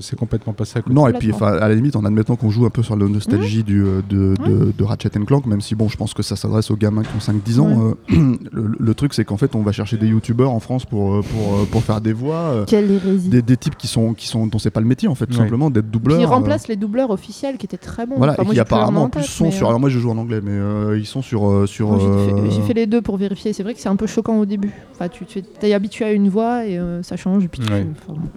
C'est 0.00 0.16
complètement 0.16 0.52
passé 0.52 0.78
à 0.78 0.82
côté. 0.82 0.94
Non, 0.94 1.08
et 1.08 1.12
puis 1.12 1.32
à 1.40 1.68
la 1.68 1.74
limite, 1.74 1.96
en 1.96 2.04
admettant 2.04 2.36
qu'on 2.36 2.50
joue 2.50 2.66
un 2.66 2.70
peu 2.70 2.82
sur 2.82 2.96
la 2.96 3.06
nostalgie 3.06 3.64
du, 3.64 3.84
euh, 3.84 4.02
de, 4.08 4.34
de, 4.76 4.84
Ratchet 4.84 5.10
Clank, 5.10 5.46
même 5.46 5.60
si 5.60 5.74
bon, 5.74 5.88
je 5.88 5.96
pense 5.96 6.14
que 6.14 6.22
ça 6.22 6.36
s'adresse 6.36 6.70
aux 6.70 6.76
gamins 6.76 7.02
qui 7.02 7.10
ont 7.14 7.32
5-10 7.32 7.60
ans, 7.60 7.94
euh, 8.10 8.36
le, 8.78 8.94
truc 8.94 9.14
c'est 9.14 9.24
qu'en 9.24 9.36
fait, 9.36 9.54
on 9.54 9.62
va 9.62 9.72
chercher 9.72 9.96
des 9.96 10.08
youtubeurs 10.08 10.50
en 10.50 10.60
France 10.60 10.84
pour, 10.84 11.14
euh, 11.14 11.22
pour, 11.22 11.66
pour 11.66 11.82
faire 11.82 12.00
des 12.00 12.12
voix. 12.12 12.64
des, 12.66 13.42
des, 13.42 13.56
types 13.56 13.76
qui 13.76 13.86
sont, 13.86 14.14
qui 14.14 14.26
sont, 14.26 14.46
dont 14.46 14.58
c'est 14.58 14.70
pas 14.70 14.80
le 14.80 14.86
métier 14.86 15.08
en 15.08 15.14
fait, 15.14 15.26
tout 15.26 15.34
simplement, 15.34 15.70
d'être 15.70 15.90
doubleur. 15.90 16.18
Qui 16.18 16.24
remplacent 16.24 16.68
les 16.68 16.76
doubleurs 16.76 17.10
officiels 17.10 17.56
qui 17.56 17.66
étaient 17.66 17.76
très 17.76 18.06
bons. 18.06 18.16
Voilà, 18.16 18.36
et 18.40 18.46
qui 18.46 18.60
apparemment 18.60 19.04
en 19.04 19.08
plus 19.08 19.24
sont 19.24 19.50
sur. 19.50 19.68
Alors 19.68 19.80
moi 19.80 19.90
je 19.90 19.98
joue 19.98 20.10
en 20.10 20.18
anglais, 20.18 20.40
mais 20.42 20.98
ils 20.98 21.06
sont 21.06 21.22
sur. 21.22 21.68
sur 21.68 21.98
J'ai 22.50 22.62
fait, 22.62 22.74
les 22.74 22.86
deux 22.86 23.02
pour 23.02 23.16
vérifier. 23.16 23.52
C'est 23.52 23.62
vrai 23.62 23.74
que 23.74 23.80
c'est 23.80 23.88
un 23.88 23.96
peu 23.96 24.06
choquant 24.06 24.38
au 24.38 24.46
début. 24.46 24.70
Enfin, 24.92 25.08
tu 25.08 25.24
es 25.62 25.72
habitué 25.72 26.04
à 26.04 26.12
une 26.12 26.28
voix 26.28 26.64
et 26.64 26.78
ça 27.02 27.16
change. 27.16 27.48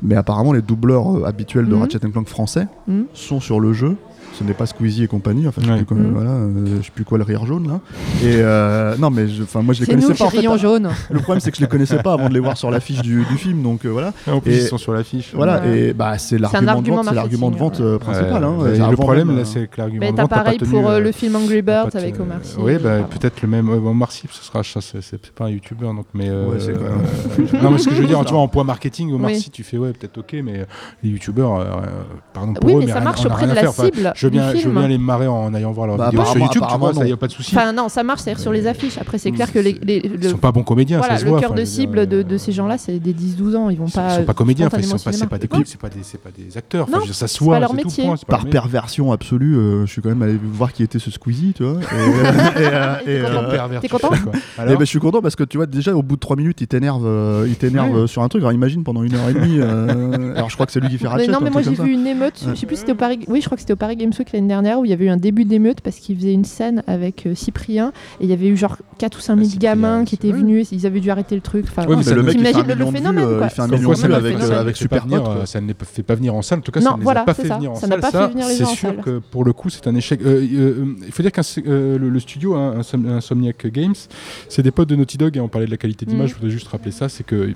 Mais 0.01 0.15
apparemment, 0.31 0.53
les 0.53 0.61
doubleurs 0.61 1.25
habituels 1.27 1.67
de 1.67 1.75
mhm. 1.75 1.81
Ratchet 1.81 1.99
Clank 1.99 2.27
français 2.27 2.67
mhm. 2.87 3.07
sont 3.13 3.41
sur 3.41 3.59
le 3.59 3.73
jeu 3.73 3.97
ce 4.41 4.47
n'est 4.47 4.53
pas 4.53 4.65
Squeezie 4.65 5.03
et 5.03 5.07
compagnie. 5.07 5.47
Enfin, 5.47 5.61
je 5.63 5.67
sais, 5.67 5.83
plus, 5.83 5.95
voilà, 6.11 6.31
euh, 6.31 6.77
je 6.79 6.85
sais 6.85 6.91
plus 6.93 7.05
quoi 7.05 7.17
le 7.17 7.23
rire 7.23 7.45
jaune 7.45 7.67
là. 7.67 7.79
Et 8.23 8.37
euh, 8.37 8.95
non, 8.97 9.09
mais 9.09 9.25
enfin, 9.41 9.61
moi 9.61 9.73
je 9.73 9.81
les 9.81 9.85
connaissais 9.85 10.09
nous, 10.09 10.15
pas. 10.15 10.25
En 10.25 10.29
fait, 10.29 10.57
jaune. 10.57 10.89
Le 11.09 11.19
problème 11.19 11.39
c'est 11.39 11.51
que 11.51 11.57
je 11.57 11.61
les 11.61 11.67
connaissais 11.67 12.01
pas 12.01 12.13
avant 12.13 12.29
de 12.29 12.33
les 12.33 12.39
voir 12.39 12.57
sur 12.57 12.71
l'affiche 12.71 13.01
du, 13.01 13.23
du, 13.25 13.37
film, 13.37 13.61
donc 13.61 13.85
euh, 13.85 13.89
voilà. 13.89 14.13
en 14.27 14.39
plus, 14.39 14.53
ils 14.53 14.61
sont 14.61 14.77
sur 14.77 14.93
l'affiche. 14.93 15.31
Voilà, 15.33 15.65
et 15.67 15.93
bah 15.93 16.17
c'est 16.17 16.37
l'argument 16.37 16.81
de 16.81 16.89
vente, 16.89 17.05
c'est 17.07 17.15
l'argument 17.15 17.51
de 17.51 17.57
vente 17.57 17.97
principal. 17.99 18.43
Hein, 18.43 18.89
le 18.89 18.95
problème 18.95 19.35
là, 19.35 19.45
c'est 19.45 19.67
que 19.67 19.77
l'argument 19.77 20.11
de 20.11 20.17
vente. 20.17 20.29
pareil 20.29 20.57
pour 20.57 20.89
le 20.89 21.11
film 21.11 21.35
Angry 21.35 21.61
Birds 21.61 21.89
avec 21.93 22.19
Omar 22.19 22.39
Sy. 22.43 22.55
Oui, 22.59 22.77
bah, 22.81 22.99
peut-être 23.09 23.41
le 23.41 23.47
même 23.47 23.69
Omar 23.69 24.11
Sy, 24.11 24.27
ce 24.31 24.43
sera 24.43 24.61
c'est 24.63 25.31
pas 25.31 25.45
un 25.45 25.49
youtubeur 25.49 25.93
donc, 25.93 26.05
mais. 26.13 26.29
Non, 26.29 27.71
mais 27.71 27.77
ce 27.77 27.89
que 27.89 27.95
je 27.95 28.01
veux 28.01 28.07
dire, 28.07 28.23
tu 28.25 28.33
vois, 28.33 28.41
en 28.41 28.47
point 28.47 28.63
marketing, 28.63 29.13
Omar 29.13 29.31
Sy, 29.31 29.51
tu 29.51 29.63
fais 29.63 29.77
ouais, 29.77 29.93
peut-être 29.93 30.17
ok, 30.17 30.35
mais 30.43 30.65
les 31.03 31.09
youtubeurs, 31.09 31.83
pardon 32.33 32.53
pour 32.53 32.69
eux, 32.69 32.79
mais 32.79 32.91
ça 32.91 33.01
marche 33.01 33.25
auprès 33.25 33.47
de 33.47 33.53
la 33.53 33.71
cible. 33.71 34.13
Je 34.31 34.67
veux 34.67 34.73
bien 34.73 34.87
les 34.87 34.97
marrer 34.97 35.27
en 35.27 35.53
allant 35.53 35.71
voir 35.71 35.87
leur 35.87 35.97
bah, 35.97 36.09
vidéo 36.09 36.25
sur 36.25 36.37
YouTube, 36.37 36.63
tu 36.69 36.77
vois, 36.77 36.93
ça 36.93 37.07
y 37.07 37.11
a 37.11 37.17
pas 37.17 37.27
de 37.27 37.31
souci. 37.31 37.55
Enfin 37.55 37.73
non, 37.73 37.89
ça 37.89 38.03
marche, 38.03 38.21
c'est-à-dire 38.21 38.41
sur 38.41 38.51
les 38.51 38.67
affiches. 38.67 38.97
Après, 38.97 39.17
c'est 39.17 39.31
clair 39.31 39.51
que 39.51 39.59
les, 39.59 39.79
ils 39.87 40.29
sont 40.29 40.37
pas 40.37 40.51
bons 40.51 40.63
comédiens. 40.63 40.99
Voilà, 40.99 41.17
ça 41.17 41.25
le 41.25 41.39
cœur 41.39 41.53
de 41.53 41.65
cible 41.65 42.07
de, 42.07 42.37
ces 42.37 42.51
gens-là, 42.51 42.77
c'est 42.77 42.99
des 42.99 43.13
10-12 43.13 43.55
ans, 43.55 43.69
ils 43.69 43.77
vont 43.77 43.89
pas. 43.89 44.13
Ils 44.13 44.15
sont 44.17 44.23
pas 44.23 44.33
comédiens, 44.33 44.69
ils 44.77 44.83
sont 44.83 44.97
pas, 44.97 45.11
c'est 45.11 45.27
pas 45.27 45.37
des 45.37 45.47
c'est 45.65 45.79
pas 45.79 45.89
des, 45.89 45.99
c'est 46.03 46.21
pas 46.21 46.29
des 46.35 46.57
acteurs. 46.57 46.89
Non, 46.89 46.99
ça 47.11 47.27
se 47.27 47.43
voit, 47.43 47.59
leur 47.59 47.73
métier. 47.73 48.05
Par 48.27 48.45
perversion 48.45 49.11
absolue, 49.11 49.57
euh, 49.57 49.85
je 49.85 49.91
suis 49.91 50.01
quand 50.01 50.09
même 50.09 50.21
allé 50.21 50.37
voir 50.41 50.71
qui 50.73 50.83
était 50.83 50.99
ce 50.99 51.11
Squeezie, 51.11 51.53
tu 51.55 51.63
vois. 51.63 51.79
T'es 53.81 53.87
content 53.87 54.11
Eh 54.59 54.65
ben, 54.65 54.79
je 54.79 54.85
suis 54.85 54.99
content 54.99 55.21
parce 55.21 55.35
que 55.35 55.43
tu 55.43 55.57
vois 55.57 55.65
déjà 55.65 55.95
au 55.95 56.01
bout 56.01 56.15
de 56.15 56.19
3 56.19 56.35
minutes, 56.35 56.61
il 56.61 56.67
t'énerve, 56.67 57.07
il 57.47 57.55
t'énerve 57.55 58.07
sur 58.07 58.21
un 58.21 58.27
truc. 58.27 58.41
Alors 58.41 58.53
imagine 58.53 58.83
pendant 58.83 59.03
une 59.03 59.15
heure 59.15 59.29
et 59.29 59.33
demie, 59.33 59.61
alors 60.35 60.49
je 60.49 60.55
crois 60.55 60.65
que 60.65 60.71
c'est 60.71 60.79
lui 60.79 60.89
qui 60.89 60.97
fait 60.97 61.07
Ratchet. 61.07 61.27
non, 61.27 61.39
mais 61.41 61.49
moi 61.49 61.61
j'ai 61.61 61.71
vu 61.71 61.93
une 61.93 62.07
émeute. 62.07 62.43
Je 62.47 62.55
sais 62.55 62.65
plus 62.65 62.75
si 62.75 62.81
c'était 62.81 62.93
au 62.93 62.95
Paris. 62.95 63.19
Oui, 63.27 63.41
je 63.41 63.45
crois 63.45 63.55
que 63.55 63.61
c'était 63.61 63.73
au 63.73 63.77
Paris 63.77 63.95
Games 63.95 64.10
Week 64.17 64.31
l'année 64.31 64.47
dernière 64.47 64.79
où 64.79 64.85
il 64.85 64.91
y 64.91 64.93
avait 64.93 65.05
eu 65.05 65.09
un 65.09 65.17
début 65.17 65.45
d'émeute 65.45 65.81
parce 65.81 65.97
qu'il 65.97 66.15
faisait 66.17 66.33
une 66.33 66.45
scène 66.45 66.83
avec 66.87 67.27
Cyprien 67.35 67.91
et 68.19 68.25
il 68.25 68.29
y 68.29 68.33
avait 68.33 68.47
eu 68.47 68.57
genre 68.57 68.77
4 68.97 69.17
ou 69.17 69.21
5 69.21 69.37
000 69.37 69.49
ah, 69.53 69.57
gamins 69.57 70.05
qui 70.05 70.15
étaient 70.15 70.31
venus. 70.31 70.71
Ils 70.71 70.85
avaient 70.85 70.99
dû 70.99 71.09
arrêter 71.09 71.35
le 71.35 71.41
truc. 71.41 71.65
Enfin, 71.69 71.85
le 71.85 71.95
mec 72.23 72.35
le 72.35 72.85
phénomène. 72.91 73.39
Il 73.43 73.49
fait 73.49 73.61
un 73.61 73.67
million 73.67 73.91
de 73.91 74.53
avec 74.53 74.77
Super 74.77 75.05
Ça 75.45 75.61
ne 75.61 75.73
fait 75.83 76.03
pas 76.03 76.15
venir 76.15 76.35
en 76.35 76.41
salle. 76.41 76.59
En 76.59 76.61
tout 76.61 76.71
cas, 76.71 76.81
ça 76.81 76.95
ne 76.95 77.01
les 77.01 77.09
a 77.09 77.23
pas 77.23 77.33
fait 77.33 77.43
venir 77.43 77.71
en 77.71 77.75
salle. 77.75 78.01
C'est 78.49 78.65
sûr 78.65 78.97
que 79.01 79.19
pour 79.19 79.43
le 79.43 79.53
coup, 79.53 79.69
c'est 79.69 79.87
un 79.87 79.95
échec. 79.95 80.19
Il 80.23 81.11
faut 81.11 81.23
dire 81.23 81.31
que 81.31 81.97
le 81.97 82.19
studio, 82.19 82.55
Insomniac 82.55 83.67
Games, 83.67 83.95
c'est 84.49 84.61
des 84.61 84.71
potes 84.71 84.89
de 84.89 84.95
Naughty 84.95 85.17
Dog 85.17 85.37
et 85.37 85.39
on 85.39 85.47
parlait 85.47 85.67
de 85.67 85.71
la 85.71 85.77
qualité 85.77 86.05
d'image. 86.05 86.29
Je 86.29 86.35
voudrais 86.35 86.49
juste 86.49 86.67
rappeler 86.67 86.91
ça. 86.91 87.09
C'est 87.09 87.25
que 87.25 87.53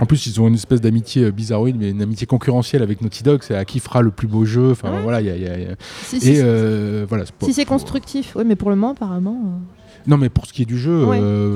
en 0.00 0.06
plus, 0.06 0.26
ils 0.26 0.40
ont 0.40 0.48
une 0.48 0.54
espèce 0.54 0.80
d'amitié 0.80 1.24
euh, 1.24 1.30
bizarroïde, 1.30 1.76
mais 1.78 1.90
une 1.90 2.02
amitié 2.02 2.26
concurrentielle 2.26 2.82
avec 2.82 3.00
Naughty 3.00 3.22
Dog. 3.22 3.42
C'est 3.42 3.54
à 3.54 3.64
qui 3.64 3.80
fera 3.80 4.02
le 4.02 4.10
plus 4.10 4.26
beau 4.26 4.44
jeu. 4.44 4.70
Enfin, 4.72 5.00
voilà, 5.02 5.20
il 5.20 5.26
y, 5.26 5.46
a. 5.46 5.76
Si, 6.02 6.16
et 6.16 6.40
euh, 6.42 7.06
voilà. 7.08 7.24
Si 7.42 7.52
c'est 7.52 7.64
constructif, 7.64 8.34
oui, 8.36 8.44
mais 8.46 8.56
pour 8.56 8.70
le 8.70 8.76
moment, 8.76 8.92
apparemment. 8.92 9.40
Euh. 9.44 9.58
Non, 10.06 10.18
mais 10.18 10.28
pour 10.28 10.44
ce 10.44 10.52
qui 10.52 10.62
est 10.62 10.66
du 10.66 10.78
jeu, 10.78 11.06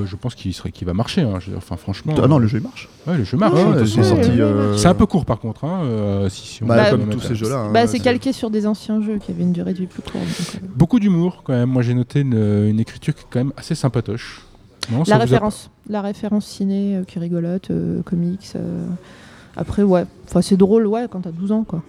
je 0.05 0.15
pense 0.15 0.33
qu'il 0.33 0.53
serait, 0.53 0.71
qu'il 0.71 0.87
va 0.87 0.93
marcher. 0.93 1.21
Hein. 1.21 1.39
enfin, 1.55 1.75
franchement. 1.75 2.15
Ah 2.17 2.27
non, 2.27 2.39
le 2.39 2.47
jeu 2.47 2.57
il 2.57 2.63
marche. 2.63 2.89
Ouais, 3.05 3.17
le 3.17 3.23
jeu 3.23 3.37
marche. 3.37 3.59
Hein, 3.59 3.83
c'est 4.75 4.87
un 4.87 4.95
peu 4.95 5.05
court 5.05 5.25
par 5.25 5.39
contre. 5.39 5.65
Hein, 5.65 6.27
si, 6.29 6.63
bah, 6.63 6.89
comme 6.89 7.09
tous 7.09 7.19
ces 7.19 7.35
jeux-là. 7.35 7.69
Bah, 7.71 7.85
c'est 7.85 7.99
calqué 7.99 8.33
sur 8.33 8.49
des 8.49 8.65
anciens 8.65 9.01
jeux 9.01 9.19
qui 9.19 9.31
avaient 9.31 9.43
une 9.43 9.53
durée 9.53 9.73
de 9.73 9.79
vie 9.79 9.85
plus 9.85 10.01
courte. 10.01 10.23
Beaucoup 10.75 10.99
d'humour 10.99 11.43
quand 11.43 11.53
même. 11.53 11.69
Moi, 11.69 11.83
j'ai 11.83 11.93
noté 11.93 12.21
une, 12.21 12.67
une 12.69 12.79
écriture 12.79 13.13
qui 13.13 13.21
est 13.21 13.27
quand 13.29 13.39
même 13.39 13.53
assez 13.55 13.75
sympatoche 13.75 14.41
la 15.07 15.17
référence, 15.17 15.69
la 15.89 16.01
référence 16.01 16.45
ciné 16.45 16.97
euh, 16.97 17.03
qui 17.03 17.19
rigolote, 17.19 17.71
euh, 17.71 18.01
comics. 18.03 18.51
Euh. 18.55 18.85
Après, 19.55 19.83
ouais, 19.83 20.05
enfin 20.25 20.41
c'est 20.41 20.57
drôle, 20.57 20.87
ouais, 20.87 21.07
quand 21.09 21.21
t'as 21.21 21.31
12 21.31 21.51
ans, 21.51 21.63
quoi. 21.63 21.83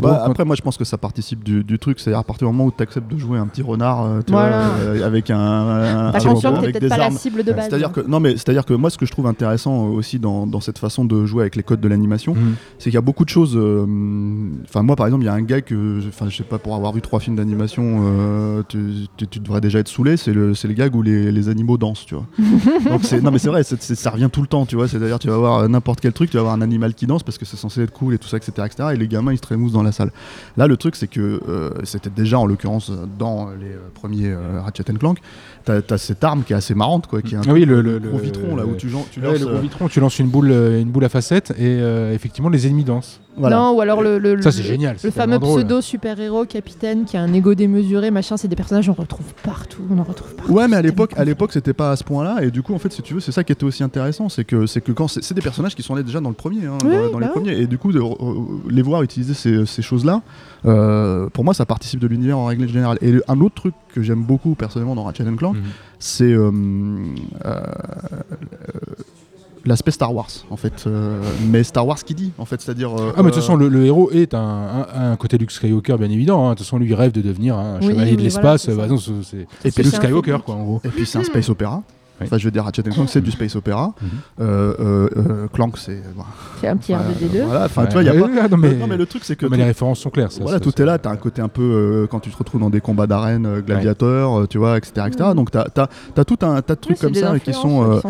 Bah, 0.00 0.22
après, 0.24 0.44
moi, 0.44 0.56
je 0.56 0.62
pense 0.62 0.76
que 0.76 0.84
ça 0.84 0.98
participe 0.98 1.44
du, 1.44 1.78
truc. 1.78 2.00
C'est 2.00 2.12
à 2.12 2.22
partir 2.22 2.48
du 2.48 2.52
moment 2.52 2.66
où 2.66 2.72
tu 2.76 2.82
acceptes 2.82 3.12
de 3.12 3.18
jouer 3.18 3.38
un 3.38 3.46
petit 3.46 3.62
renard, 3.62 4.04
euh, 4.04 4.20
tu 4.24 4.32
vois, 4.32 4.42
euh, 4.42 5.06
avec 5.06 5.30
un, 5.30 5.38
un, 5.38 6.12
un 6.14 6.54
avec 6.54 6.78
des 6.78 6.88
pas 6.88 6.96
la 6.96 7.10
cible 7.10 7.42
de 7.42 7.52
base. 7.52 7.68
C'est-à-dire 7.68 7.92
que 7.92 8.00
non, 8.00 8.20
mais 8.20 8.32
c'est-à-dire 8.32 8.64
que 8.64 8.74
moi, 8.74 8.90
ce 8.90 8.98
que 8.98 9.06
je 9.06 9.12
trouve 9.12 9.26
intéressant 9.26 9.86
aussi 9.86 10.18
dans, 10.18 10.46
dans 10.46 10.60
cette 10.60 10.78
façon 10.78 11.04
de 11.04 11.24
jouer 11.26 11.42
avec 11.42 11.56
les 11.56 11.62
codes 11.62 11.80
de 11.80 11.88
l'animation, 11.88 12.34
mhm. 12.34 12.54
c'est 12.78 12.90
qu'il 12.90 12.94
y 12.94 12.98
a 12.98 13.02
beaucoup 13.02 13.24
de 13.24 13.30
choses. 13.30 13.56
Euh, 13.56 13.86
enfin, 14.64 14.82
moi, 14.82 14.96
par 14.96 15.06
exemple, 15.06 15.24
il 15.24 15.26
y 15.26 15.30
a 15.30 15.34
un 15.34 15.42
gars 15.42 15.60
que, 15.60 16.00
enfin, 16.08 16.28
je 16.28 16.36
sais 16.36 16.44
pas, 16.44 16.58
pour 16.58 16.74
avoir 16.74 16.92
vu 16.92 17.00
trois 17.00 17.20
films 17.20 17.36
d'animation, 17.36 18.62
tu, 18.68 19.06
tu, 19.16 19.40
devrais 19.40 19.60
déjà 19.60 19.80
être 19.80 19.88
saoulé. 19.88 20.16
C'est 20.16 20.32
le, 20.32 20.54
c'est 20.54 20.68
le 20.68 20.74
gag 20.74 20.94
où 20.94 21.02
les, 21.02 21.32
les, 21.32 21.48
animaux 21.48 21.76
dansent, 21.76 22.06
tu 22.06 22.14
vois. 22.14 22.26
Donc 22.90 23.10
non, 23.22 23.30
mais 23.30 23.38
c'est 23.38 23.48
vrai, 23.48 23.62
ça 23.64 24.10
revient 24.10 24.28
tout 24.32 24.42
le 24.42 24.46
temps, 24.46 24.66
tu 24.66 24.76
vois. 24.76 24.88
C'est-à-dire, 24.88 25.18
tu 25.18 25.28
vas 25.28 25.36
voir 25.36 25.68
n'importe 25.68 26.00
quel 26.00 26.12
truc, 26.12 26.30
tu 26.30 26.36
vas 26.36 26.42
voir 26.42 26.54
un 26.54 26.62
animal 26.62 26.94
qui 26.94 27.06
danse 27.06 27.22
parce 27.22 27.38
que 27.38 27.44
c'est 27.44 27.56
censé 27.56 27.82
être 27.82 27.92
cool 27.92 28.14
et 28.14 28.18
tout 28.18 28.28
ça, 28.28 28.36
etc., 28.36 28.52
etc. 28.66 28.90
Et 28.94 28.96
les 28.96 29.08
gamins, 29.08 29.32
ils 29.32 29.40
trémoussent 29.42 29.72
dans 29.72 29.82
la 29.82 29.92
salle. 29.92 30.10
Là, 30.56 30.66
le 30.66 30.76
truc, 30.76 30.96
c'est 30.96 31.08
que 31.08 31.40
euh, 31.48 31.70
c'était 31.84 32.10
déjà 32.10 32.38
en 32.38 32.46
l'occurrence 32.46 32.90
dans 33.18 33.50
les 33.50 33.72
euh, 33.72 33.90
premiers 33.94 34.28
euh, 34.28 34.60
Ratchet 34.62 34.84
Clank, 34.84 35.18
t'as 35.64 35.80
as 35.90 35.98
cette 35.98 36.24
arme 36.24 36.42
qui 36.42 36.52
est 36.52 36.56
assez 36.56 36.74
marrante, 36.74 37.06
quoi, 37.06 37.22
qui 37.22 37.34
est 37.34 37.38
un 37.38 37.42
ah 37.46 37.52
oui, 37.52 37.64
le, 37.64 37.98
gros 37.98 38.18
vitron 38.18 38.56
là 38.56 38.64
où 38.64 38.74
tu, 38.74 38.88
tu 39.10 39.20
lances, 39.20 39.40
le 39.40 39.46
gros 39.46 39.58
vitron, 39.58 39.88
tu 39.88 40.00
lances 40.00 40.18
une 40.18 40.28
boule, 40.28 40.50
une 40.50 40.90
boule 40.90 41.04
à 41.04 41.08
facettes 41.08 41.52
et 41.58 41.78
effectivement 42.14 42.48
les 42.48 42.66
ennemis 42.66 42.84
dansent. 42.84 43.20
Non, 43.36 43.72
ou 43.72 43.80
alors 43.80 44.02
le, 44.02 44.40
ça 44.42 44.50
génial. 44.50 44.96
Le 45.02 45.10
fameux 45.10 45.38
pseudo 45.38 45.80
super-héros 45.80 46.44
capitaine 46.44 47.04
qui 47.04 47.16
a 47.16 47.22
un 47.22 47.32
ego 47.32 47.54
démesuré, 47.54 48.10
machin, 48.10 48.36
c'est 48.36 48.48
des 48.48 48.56
personnages 48.56 48.86
qu'on 48.86 48.92
retrouve 48.92 49.26
partout, 49.42 49.82
on 49.90 49.98
en 49.98 50.04
retrouve 50.04 50.34
partout. 50.34 50.52
Ouais, 50.52 50.68
mais 50.68 50.76
à 50.76 50.82
l'époque, 50.82 51.12
à 51.16 51.24
l'époque, 51.24 51.52
c'était 51.52 51.72
pas 51.72 51.92
à 51.92 51.96
ce 51.96 52.04
point-là, 52.04 52.42
et 52.42 52.50
du 52.50 52.62
coup, 52.62 52.74
en 52.74 52.78
fait, 52.78 52.92
si 52.92 53.02
tu 53.02 53.14
veux, 53.14 53.20
c'est 53.20 53.32
ça 53.32 53.44
qui 53.44 53.52
était 53.52 53.64
aussi 53.64 53.82
intéressant, 53.82 54.28
c'est 54.28 54.44
que 54.44 54.66
c'est 54.66 54.80
que 54.80 54.92
quand 54.92 55.08
c'est 55.08 55.34
des 55.34 55.40
personnages 55.40 55.74
qui 55.74 55.82
sont 55.82 55.94
allés 55.94 56.04
déjà 56.04 56.20
dans 56.20 56.28
le 56.28 56.34
premier, 56.34 56.66
hein, 56.66 56.78
dans, 56.80 56.88
les 57.18 57.26
bah 57.26 57.32
premiers, 57.32 57.58
et 57.58 57.66
du 57.66 57.78
coup, 57.78 57.92
de, 57.92 58.00
les 58.70 58.82
voir 58.82 59.02
utiliser 59.02 59.34
ces, 59.34 59.66
ces 59.66 59.82
choses-là, 59.82 60.22
euh, 60.64 61.28
pour 61.30 61.44
moi, 61.44 61.54
ça 61.54 61.66
participe 61.66 62.00
de 62.00 62.06
l'univers 62.06 62.38
en 62.38 62.46
règle 62.46 62.68
générale. 62.68 62.98
Et 63.02 63.14
un 63.28 63.40
autre 63.40 63.54
truc 63.54 63.74
que 63.94 64.02
j'aime 64.02 64.22
beaucoup 64.22 64.54
personnellement 64.54 64.94
dans 64.94 65.04
Ratchet 65.04 65.24
Clank, 65.36 65.56
mhm. 65.56 65.62
c'est 65.98 66.32
euh, 66.32 66.50
euh, 67.44 67.62
l'aspect 69.64 69.90
Star 69.90 70.14
Wars 70.14 70.30
en 70.50 70.56
fait 70.56 70.88
mais 71.48 71.62
Star 71.62 71.86
Wars 71.86 72.02
qui 72.02 72.14
dit 72.14 72.32
en 72.38 72.44
fait 72.44 72.60
c'est 72.60 72.70
à 72.70 72.74
dire 72.74 72.90
ah 72.96 73.12
mais 73.18 73.24
de 73.24 73.28
toute 73.28 73.36
façon 73.36 73.56
le, 73.56 73.84
héros 73.84 74.10
est 74.10 74.34
un, 74.34 74.86
un, 74.94 75.16
côté 75.16 75.38
Luke 75.38 75.50
Skywalker 75.50 75.96
bien 75.98 76.10
évident 76.10 76.46
hein. 76.46 76.50
de 76.50 76.54
toute 76.56 76.66
façon 76.66 76.78
lui 76.78 76.88
il 76.88 76.94
rêve 76.94 77.12
de 77.12 77.20
devenir 77.20 77.56
un 77.56 77.80
chevalier 77.80 78.16
de 78.16 78.22
l'espace 78.22 78.68
bah, 78.68 78.86
c'est 79.62 79.78
Luke 79.78 79.94
Skywalker 79.94 80.38
quoi 80.44 80.54
en 80.54 80.64
gros. 80.64 80.80
et 80.84 80.88
puis 80.88 81.06
c'est 81.06 81.18
un 81.18 81.24
space 81.24 81.48
opéra 81.48 81.82
Enfin, 82.22 82.38
je 82.38 82.44
veux 82.44 82.50
dire, 82.50 82.64
Ratchet 82.64 82.82
Clank, 82.82 83.08
c'est 83.08 83.20
du 83.20 83.30
space 83.30 83.56
opéra. 83.56 83.94
Mhm. 84.00 84.08
euh, 84.40 84.74
euh, 84.80 85.08
euh 85.16 85.46
Clank, 85.52 85.76
c'est. 85.78 86.02
c'est 86.60 86.68
un 86.68 86.76
petit 86.76 86.92
R2D2. 86.92 87.44
Voilà, 87.44 87.64
enfin, 87.64 87.86
tu 87.86 87.92
vois, 87.92 88.02
il 88.02 88.06
y 88.06 88.08
a 88.08 88.14
pas. 88.14 88.48
Non 88.48 88.56
mais, 88.56 88.74
non, 88.74 88.86
mais, 88.86 88.96
le 88.96 89.06
truc, 89.06 89.24
c'est 89.24 89.36
que. 89.36 89.46
Mais 89.46 89.56
les 89.56 89.64
références 89.64 90.00
sont 90.00 90.10
claires. 90.10 90.30
voilà, 90.40 90.60
tout 90.60 90.80
est 90.80 90.84
là. 90.84 90.98
T'as 90.98 91.10
un 91.10 91.16
côté 91.16 91.42
un 91.42 91.48
peu. 91.48 91.62
Euh, 91.62 92.06
quand 92.06 92.20
tu 92.20 92.30
te 92.30 92.36
retrouves 92.36 92.60
dans 92.60 92.70
des 92.70 92.80
combats 92.80 93.06
d'arène, 93.06 93.60
gladiateurs, 93.60 94.46
tu 94.48 94.58
vois, 94.58 94.76
etc. 94.78 95.06
etc. 95.06 95.30
Donc, 95.34 95.50
t'as 95.50 95.66
as, 95.76 96.24
tout 96.24 96.38
un 96.42 96.62
tas 96.62 96.74
de 96.74 96.80
trucs 96.80 96.98
comme 96.98 97.14
ça 97.14 97.38
qui 97.38 97.52
sont. 97.52 98.00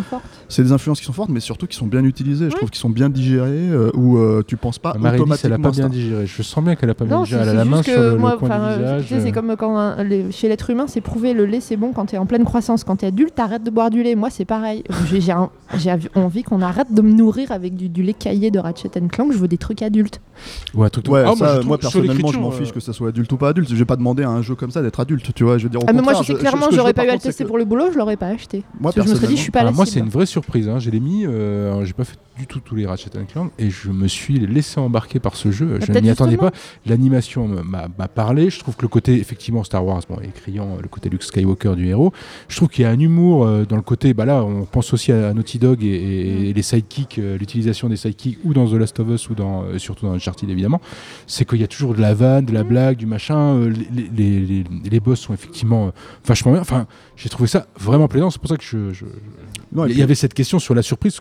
c'est 0.49 0.63
des 0.63 0.73
influences 0.73 1.01
qui 1.01 1.07
sont 1.07 1.13
fortes, 1.13 1.31
mais 1.31 1.41
surtout 1.41 1.67
qui 1.67 1.77
sont 1.77 1.87
bien 1.87 2.05
utilisées. 2.05 2.51
Je 2.51 2.57
trouve 2.57 2.71
qu'ils 2.71 2.81
sont 2.81 2.91
bien 2.91 3.09
digérés, 3.09 3.71
où 3.95 4.19
tu 4.47 4.57
penses 4.57 4.79
pas 4.79 4.91
automatiquement. 4.91 5.35
elle 5.43 5.53
a 5.53 5.59
pas 5.59 5.71
bien 5.71 5.89
digéré. 5.89 6.27
Je 6.27 6.43
sens 6.43 6.63
bien 6.65 6.77
qu'elle 6.77 6.91
a 6.91 6.95
pas 6.95 7.05
bien 7.05 7.23
digéré. 7.23 7.43
Elle 7.43 7.49
a 7.49 7.55
la 7.55 7.65
main 7.65 7.83
sur 7.83 8.01
le 8.01 8.37
coin 8.37 8.77
du 8.77 8.83
visage. 8.83 9.05
C'est 9.23 9.33
comme 9.33 9.57
quand 9.57 9.97
chez 10.31 10.49
l'être 10.49 10.71
humain, 10.71 10.87
c'est 10.87 11.01
prouvé 11.01 11.35
le 11.35 11.47
lait, 11.47 11.61
c'est 11.61 11.77
bon 11.77 11.93
quand 11.93 12.07
t'es 12.07 12.19
en 12.19 12.27
pleine 12.27 12.45
croissance. 12.45 12.85
Quand 12.85 12.97
t'es 12.97 13.07
adulte, 13.07 13.35
t'arrêtes 13.35 13.63
de 13.63 13.71
boire 13.71 13.91
du 13.91 14.02
lait. 14.03 14.15
Moi, 14.15 14.31
c'est 14.31 14.45
pareil. 14.45 14.85
J'ai 15.13 15.33
envie 16.15 16.43
qu'on 16.43 16.63
arrête 16.63 16.93
de 16.93 17.03
me 17.03 17.13
nourrir 17.13 17.53
avec 17.53 17.75
du, 17.75 18.03
lait 18.03 18.13
caillé 18.13 18.51
de 18.51 18.59
Ratchet 18.59 18.91
Clank. 19.11 19.33
Je 19.33 19.39
veux 19.39 19.49
des 19.49 19.59
trucs 19.59 19.83
adultes. 19.83 20.21
Ouais, 20.75 20.91
truc 20.91 21.09
ouais 21.09 21.25
ah, 21.27 21.61
moi, 21.65 21.79
personnellement, 21.79 22.33
je 22.33 22.39
m'en 22.39 22.51
fiche 22.51 22.69
euh, 22.69 22.73
que 22.73 22.81
ça 22.81 22.93
soit 22.93 23.09
adulte 23.09 23.31
ou 23.33 23.37
pas 23.37 23.51
adulte. 23.51 23.69
Je 23.71 23.77
vais 23.77 23.85
pas 23.85 23.97
demander 23.97 24.23
à 24.23 24.31
un 24.31 24.43
jeu 24.43 24.55
comme 24.55 24.71
ça 24.71 24.83
d'être 24.83 25.01
adulte. 25.01 25.33
Tu 25.35 25.45
vois, 25.45 25.59
je 25.59 25.65
veux 25.65 25.71
dire. 25.71 25.81
Ah, 25.87 25.93
mais 25.93 26.03
moi, 26.03 26.15
je 26.15 26.25
sais 26.25 26.35
clairement, 26.35 26.67
j'aurais 26.71 26.95
pas 26.95 27.05
eu 27.05 27.11
à 27.11 27.15
le 27.15 27.21
tester 27.21 27.45
pour 27.45 27.59
le 27.59 27.65
boulot, 27.65 27.91
je 27.93 27.99
l'aurais 27.99 28.17
pas 28.17 28.29
acheté. 28.29 28.63
Moi, 28.81 28.93
je 28.95 29.03
me 29.03 29.07
serais 29.07 29.27
dit, 29.27 29.37
je 29.37 29.43
suis 29.43 29.53
pas 29.53 29.61
ah, 29.67 29.71
Moi, 29.71 29.87
c'est 29.87 30.01
une 30.01 30.09
vraie 30.09 30.27
surprise. 30.27 30.69
Hein. 30.69 30.79
J'ai 30.79 30.91
les 30.91 31.01
mis. 31.01 31.27
Euh, 31.27 31.85
j'ai 31.85 31.93
pas 31.93 32.05
fait 32.05 32.19
du 32.37 32.47
tout 32.47 32.61
tous 32.61 32.75
les 32.75 32.87
Ratchet 32.87 33.11
Clank 33.11 33.51
et 33.59 33.71
je 33.71 33.91
me 33.91 34.09
suis 34.09 34.39
laissé 34.39 34.81
embarquer 34.81 35.21
par 35.21 35.37
ce 35.37 35.51
jeu. 35.51 35.79
Je 35.81 35.93
n'y 35.99 36.11
attendais 36.11 36.37
pas. 36.37 36.51
L'animation 36.87 37.49
m'a 37.49 37.89
parlé. 38.09 38.51
Je 38.51 38.59
trouve 38.59 38.77
que 38.77 38.83
le 38.83 38.89
côté 38.89 39.19
effectivement 39.19 39.65
Star 39.65 39.85
Wars, 39.85 40.01
bon, 40.09 40.19
écriant 40.21 40.79
le 40.81 40.89
côté 40.89 41.09
Luke 41.09 41.23
Skywalker 41.23 41.75
du 41.77 41.89
héros, 41.89 42.13
je 42.49 42.57
trouve 42.57 42.69
qu'il 42.69 42.83
y 42.83 42.87
a 42.87 42.91
un 42.91 42.99
humour 42.99 43.45
euh, 43.45 43.65
dans 43.65 43.77
le 43.77 43.83
côté. 43.83 44.15
Bah 44.15 44.25
là, 44.25 44.45
on 44.45 44.65
pense 44.65 44.93
aussi 44.93 45.13
à 45.13 45.33
Naughty 45.35 45.59
Dog 45.59 45.85
et, 45.85 46.51
mm. 46.51 46.55
les 46.55 46.63
sidekicks, 46.63 47.19
euh, 47.19 47.37
l'utilisation 47.39 47.89
des 47.89 47.97
sidekicks 47.97 48.39
ou 48.45 48.55
dans 48.55 48.67
The 48.67 48.75
Last 48.75 48.99
of 49.01 49.09
Us 49.09 49.29
ou 49.29 49.35
dans 49.35 49.65
euh, 49.65 49.79
surtout 49.79 50.07
dans 50.07 50.13
Uncharted 50.13 50.49
évidemment. 50.49 50.81
C'est 51.27 51.47
qu'il 51.47 51.61
y 51.61 51.65
a 51.65 51.69
toujours 51.69 51.95
de 51.95 52.01
la 52.01 52.15
vanne, 52.15 52.47
de 52.47 52.53
la 52.53 52.65
mm. 52.65 52.69
blague, 52.69 52.97
du 52.97 53.07
machin. 53.07 53.61
Les, 53.93 54.65
les, 54.85 55.01
boss 55.01 55.21
sont 55.21 55.35
effectivement 55.35 55.91
vachement 56.25 56.53
bien. 56.53 56.61
Enfin, 56.61 56.87
j'ai 57.17 57.29
trouvé 57.29 57.49
ça 57.49 57.67
vraiment 57.79 58.09
plaisant. 58.09 58.31
C'est 58.31 58.39
pour 58.39 58.49
ça 58.49 58.57
que 58.57 58.65
je, 58.65 58.93
je 58.93 59.05
il 59.89 59.99
y 59.99 60.03
avait 60.03 60.15
cette 60.15 60.35
question 60.35 60.59
sur 60.59 60.75
la 60.75 60.83
surprise. 60.83 61.21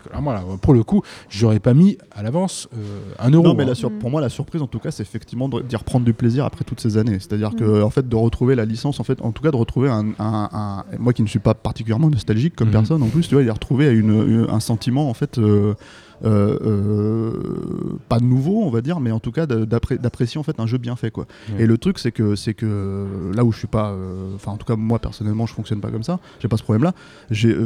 pour 0.60 0.74
le 0.74 0.84
coup, 0.84 1.01
j'aurais 1.28 1.60
pas 1.60 1.74
mis 1.74 1.98
à 2.10 2.22
l'avance 2.22 2.68
euh, 2.76 3.00
un 3.18 3.30
euro. 3.30 3.44
Non, 3.44 3.54
mais 3.54 3.68
hein. 3.68 3.90
pour 4.00 4.10
moi, 4.10 4.20
la 4.20 4.28
surprise, 4.28 4.62
en 4.62 4.66
tout 4.66 4.78
cas, 4.78 4.90
c'est 4.90 5.02
effectivement 5.02 5.48
d'y 5.48 5.76
reprendre 5.76 6.04
du 6.04 6.14
plaisir 6.14 6.44
après 6.44 6.64
toutes 6.64 6.80
ces 6.80 6.96
années. 6.96 7.18
C'est-à-dire 7.18 7.54
que, 7.54 7.64
mm. 7.64 7.84
en 7.84 7.90
fait, 7.90 8.08
de 8.08 8.16
retrouver 8.16 8.54
la 8.54 8.64
licence, 8.64 9.00
en 9.00 9.04
fait, 9.04 9.20
en 9.22 9.32
tout 9.32 9.42
cas, 9.42 9.50
de 9.50 9.56
retrouver 9.56 9.90
un, 9.90 10.84
moi 10.98 11.12
qui 11.12 11.22
ne 11.22 11.28
suis 11.28 11.38
pas 11.38 11.54
particulièrement 11.54 12.10
nostalgique 12.10 12.54
comme 12.56 12.68
mm. 12.68 12.72
personne, 12.72 13.02
en 13.02 13.08
plus, 13.08 13.28
tu 13.28 13.34
vois, 13.34 13.44
y 13.44 13.50
retrouver 13.50 13.90
une, 13.90 14.46
un 14.48 14.60
sentiment, 14.60 15.08
en 15.08 15.14
fait. 15.14 15.38
Euh, 15.38 15.74
pas 16.22 18.20
nouveau, 18.20 18.62
on 18.62 18.70
va 18.70 18.80
dire, 18.80 19.00
mais 19.00 19.10
en 19.10 19.20
tout 19.20 19.32
cas 19.32 19.46
d'apprécier 19.46 20.38
en 20.38 20.42
fait 20.42 20.58
un 20.60 20.66
jeu 20.66 20.78
bien 20.78 20.96
fait 20.96 21.10
quoi. 21.10 21.26
Et 21.58 21.66
le 21.66 21.78
truc 21.78 21.98
c'est 21.98 22.12
que 22.12 22.36
c'est 22.36 22.54
que 22.54 23.06
là 23.34 23.44
où 23.44 23.52
je 23.52 23.58
suis 23.58 23.66
pas, 23.68 23.90
euh, 23.90 24.34
enfin 24.34 24.52
en 24.52 24.56
tout 24.56 24.66
cas 24.66 24.76
moi 24.76 24.98
personnellement 24.98 25.46
je 25.46 25.54
fonctionne 25.54 25.80
pas 25.80 25.90
comme 25.90 26.02
ça, 26.02 26.20
j'ai 26.40 26.48
pas 26.48 26.56
ce 26.56 26.62
problème 26.62 26.84
là. 26.84 26.94
J'ai, 27.30 27.56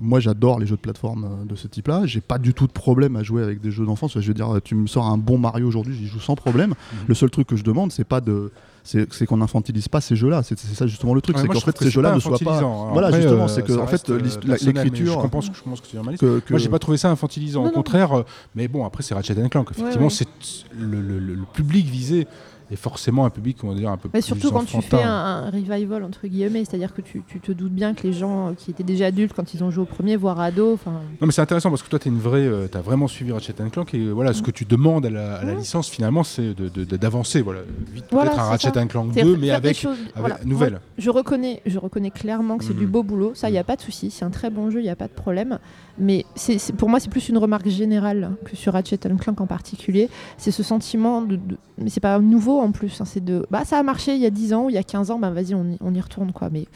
moi 0.00 0.20
j'adore 0.20 0.58
les 0.58 0.66
jeux 0.66 0.76
de 0.76 0.80
plateforme 0.80 1.46
de 1.46 1.54
ce 1.56 1.68
type-là. 1.68 2.02
J'ai 2.06 2.20
pas 2.20 2.38
du 2.38 2.54
tout 2.54 2.66
de 2.66 2.72
problème 2.72 3.16
à 3.16 3.22
jouer 3.22 3.42
avec 3.42 3.60
des 3.60 3.70
jeux 3.70 3.86
d'enfance. 3.86 4.18
Je 4.18 4.26
veux 4.26 4.34
dire, 4.34 4.60
tu 4.64 4.74
me 4.74 4.86
sors 4.86 5.06
un 5.06 5.18
bon 5.18 5.38
Mario 5.38 5.66
aujourd'hui, 5.66 5.94
j'y 5.94 6.06
joue 6.06 6.20
sans 6.20 6.34
problème. 6.34 6.70
Mhm. 6.70 6.98
Le 7.08 7.14
seul 7.14 7.30
truc 7.30 7.46
que 7.46 7.56
je 7.56 7.64
demande 7.64 7.92
c'est 7.92 8.04
pas 8.04 8.20
de 8.20 8.50
c'est 8.84 9.26
qu'on 9.26 9.40
infantilise 9.40 9.88
pas 9.88 10.00
ces 10.00 10.16
jeux-là. 10.16 10.42
C'est 10.42 10.58
ça 10.58 10.86
justement 10.86 11.14
le 11.14 11.20
truc, 11.20 11.38
c'est 11.38 11.46
qu'en 11.46 11.60
fait 11.60 11.76
ces 11.78 11.90
jeux-là 11.90 12.14
ne 12.14 12.20
soient 12.20 12.38
pas. 12.38 12.60
Hein. 12.60 12.88
Voilà, 12.92 13.10
justement, 13.12 13.48
c'est 13.48 13.62
que 13.62 13.72
en 13.72 13.86
fait 13.86 14.08
l'écriture. 14.08 15.14
Je 15.14 15.18
comprends 15.18 15.40
ce 15.40 15.50
que 15.50 15.86
tu 15.86 15.96
veux 15.96 16.02
Moi, 16.02 16.58
j'ai 16.58 16.68
pas 16.68 16.78
trouvé 16.78 16.96
ça 16.96 17.10
infantilisant. 17.10 17.64
Au 17.64 17.70
contraire, 17.70 18.12
euh, 18.12 18.22
mais 18.54 18.68
bon, 18.68 18.84
après 18.84 19.02
c'est 19.02 19.14
Ratchet 19.14 19.34
Clank. 19.48 19.70
Effectivement, 19.70 20.10
c'est 20.10 20.28
le 20.78 21.38
public 21.52 21.86
visé 21.86 22.26
et 22.72 22.76
forcément 22.76 23.26
un 23.26 23.30
public, 23.30 23.58
on 23.64 23.68
va 23.68 23.74
dire, 23.74 23.90
un 23.90 23.98
peu 23.98 24.08
mais 24.14 24.20
plus 24.20 24.26
Surtout 24.26 24.50
quand 24.50 24.64
tu 24.64 24.80
fais 24.80 25.02
un, 25.02 25.10
un 25.10 25.50
revival, 25.50 26.02
entre 26.04 26.26
guillemets, 26.26 26.64
c'est-à-dire 26.64 26.94
que 26.94 27.02
tu, 27.02 27.22
tu 27.28 27.38
te 27.38 27.52
doutes 27.52 27.72
bien 27.72 27.92
que 27.92 28.02
les 28.06 28.14
gens 28.14 28.54
qui 28.56 28.70
étaient 28.70 28.82
déjà 28.82 29.06
adultes 29.06 29.34
quand 29.34 29.52
ils 29.52 29.62
ont 29.62 29.70
joué 29.70 29.82
au 29.82 29.86
premier, 29.86 30.16
voire 30.16 30.40
ados. 30.40 30.78
Non 30.86 30.92
mais 31.26 31.32
c'est 31.32 31.42
intéressant 31.42 31.68
parce 31.68 31.82
que 31.82 31.88
toi 31.90 31.98
tu 31.98 32.08
es 32.08 32.10
une 32.10 32.18
vraie, 32.18 32.46
euh, 32.46 32.66
t'as 32.70 32.80
vraiment 32.80 33.08
suivi 33.08 33.30
Ratchet 33.30 33.52
Clank 33.70 33.92
et 33.94 33.98
euh, 33.98 34.10
voilà 34.12 34.32
ce 34.32 34.40
que 34.42 34.50
tu 34.50 34.64
demandes 34.64 35.04
à 35.06 35.10
la, 35.10 35.34
à 35.36 35.44
la 35.44 35.52
Mm. 35.54 35.58
licence 35.58 35.88
finalement 35.90 36.24
c'est 36.24 36.54
de- 36.54 36.68
de- 36.70 36.84
de- 36.84 36.96
d'avancer 36.96 37.42
voilà 37.42 37.60
vite 37.92 38.06
Voilà, 38.10 38.30
peut-être 38.30 38.42
un 38.42 38.48
Ratchet 38.48 38.70
ça. 38.72 38.86
Clank 38.86 39.10
C'est 39.14 39.22
2 39.22 39.32
faire 39.32 39.40
mais 39.40 39.50
avec, 39.50 39.76
choses- 39.76 39.98
avec 40.14 40.16
voilà. 40.16 40.38
nouvelle. 40.44 40.80
Je 40.96 41.10
reconnais, 41.10 41.60
je 41.66 41.78
reconnais 41.78 42.10
clairement 42.10 42.56
que 42.58 42.64
c'est 42.64 42.72
du 42.76 42.86
Mhm. 42.86 42.90
beau 42.90 43.02
boulot. 43.02 43.32
Ça, 43.34 43.48
il 43.50 43.52
n'y 43.52 43.58
a 43.58 43.64
pas 43.64 43.76
de 43.76 43.82
souci. 43.82 44.10
C'est 44.10 44.24
un 44.24 44.30
très 44.30 44.48
bon 44.50 44.70
jeu, 44.70 44.80
il 44.80 44.84
n'y 44.84 44.88
a 44.90 44.96
pas 44.96 45.08
de 45.08 45.12
problème. 45.12 45.58
Mais 45.98 46.24
pour 46.78 46.88
moi, 46.88 47.00
c'est 47.00 47.10
plus 47.10 47.28
une 47.28 47.38
remarque 47.38 47.68
générale 47.68 48.32
que 48.44 48.56
sur 48.56 48.72
Ratchet 48.72 48.96
Clank 48.98 49.40
en 49.40 49.46
particulier. 49.46 50.08
C'est 50.38 50.50
ce 50.50 50.62
sentiment 50.62 51.20
de, 51.22 51.36
de- 51.36 51.58
mais 51.78 51.90
c'est 51.90 52.00
pas 52.00 52.18
nouveau 52.18 52.60
en 52.60 52.72
plus. 52.72 53.00
hein, 53.00 53.04
c'est 53.04 53.22
de, 53.24 53.46
bah 53.50 53.64
ça 53.64 53.78
a 53.78 53.82
marché 53.82 54.14
il 54.14 54.20
y 54.22 54.26
a 54.26 54.30
10 54.30 54.54
ans 54.54 54.64
ou 54.64 54.70
il 54.70 54.74
y 54.74 54.78
a 54.78 54.82
15 54.82 55.10
ans, 55.10 55.18
bah 55.18 55.30
vas-y, 55.30 55.54
on 55.54 55.64
y, 55.64 55.76
on 55.80 55.94
y 55.94 56.00
retourne 56.00 56.32
quoi. 56.32 56.48
Mais 56.50 56.66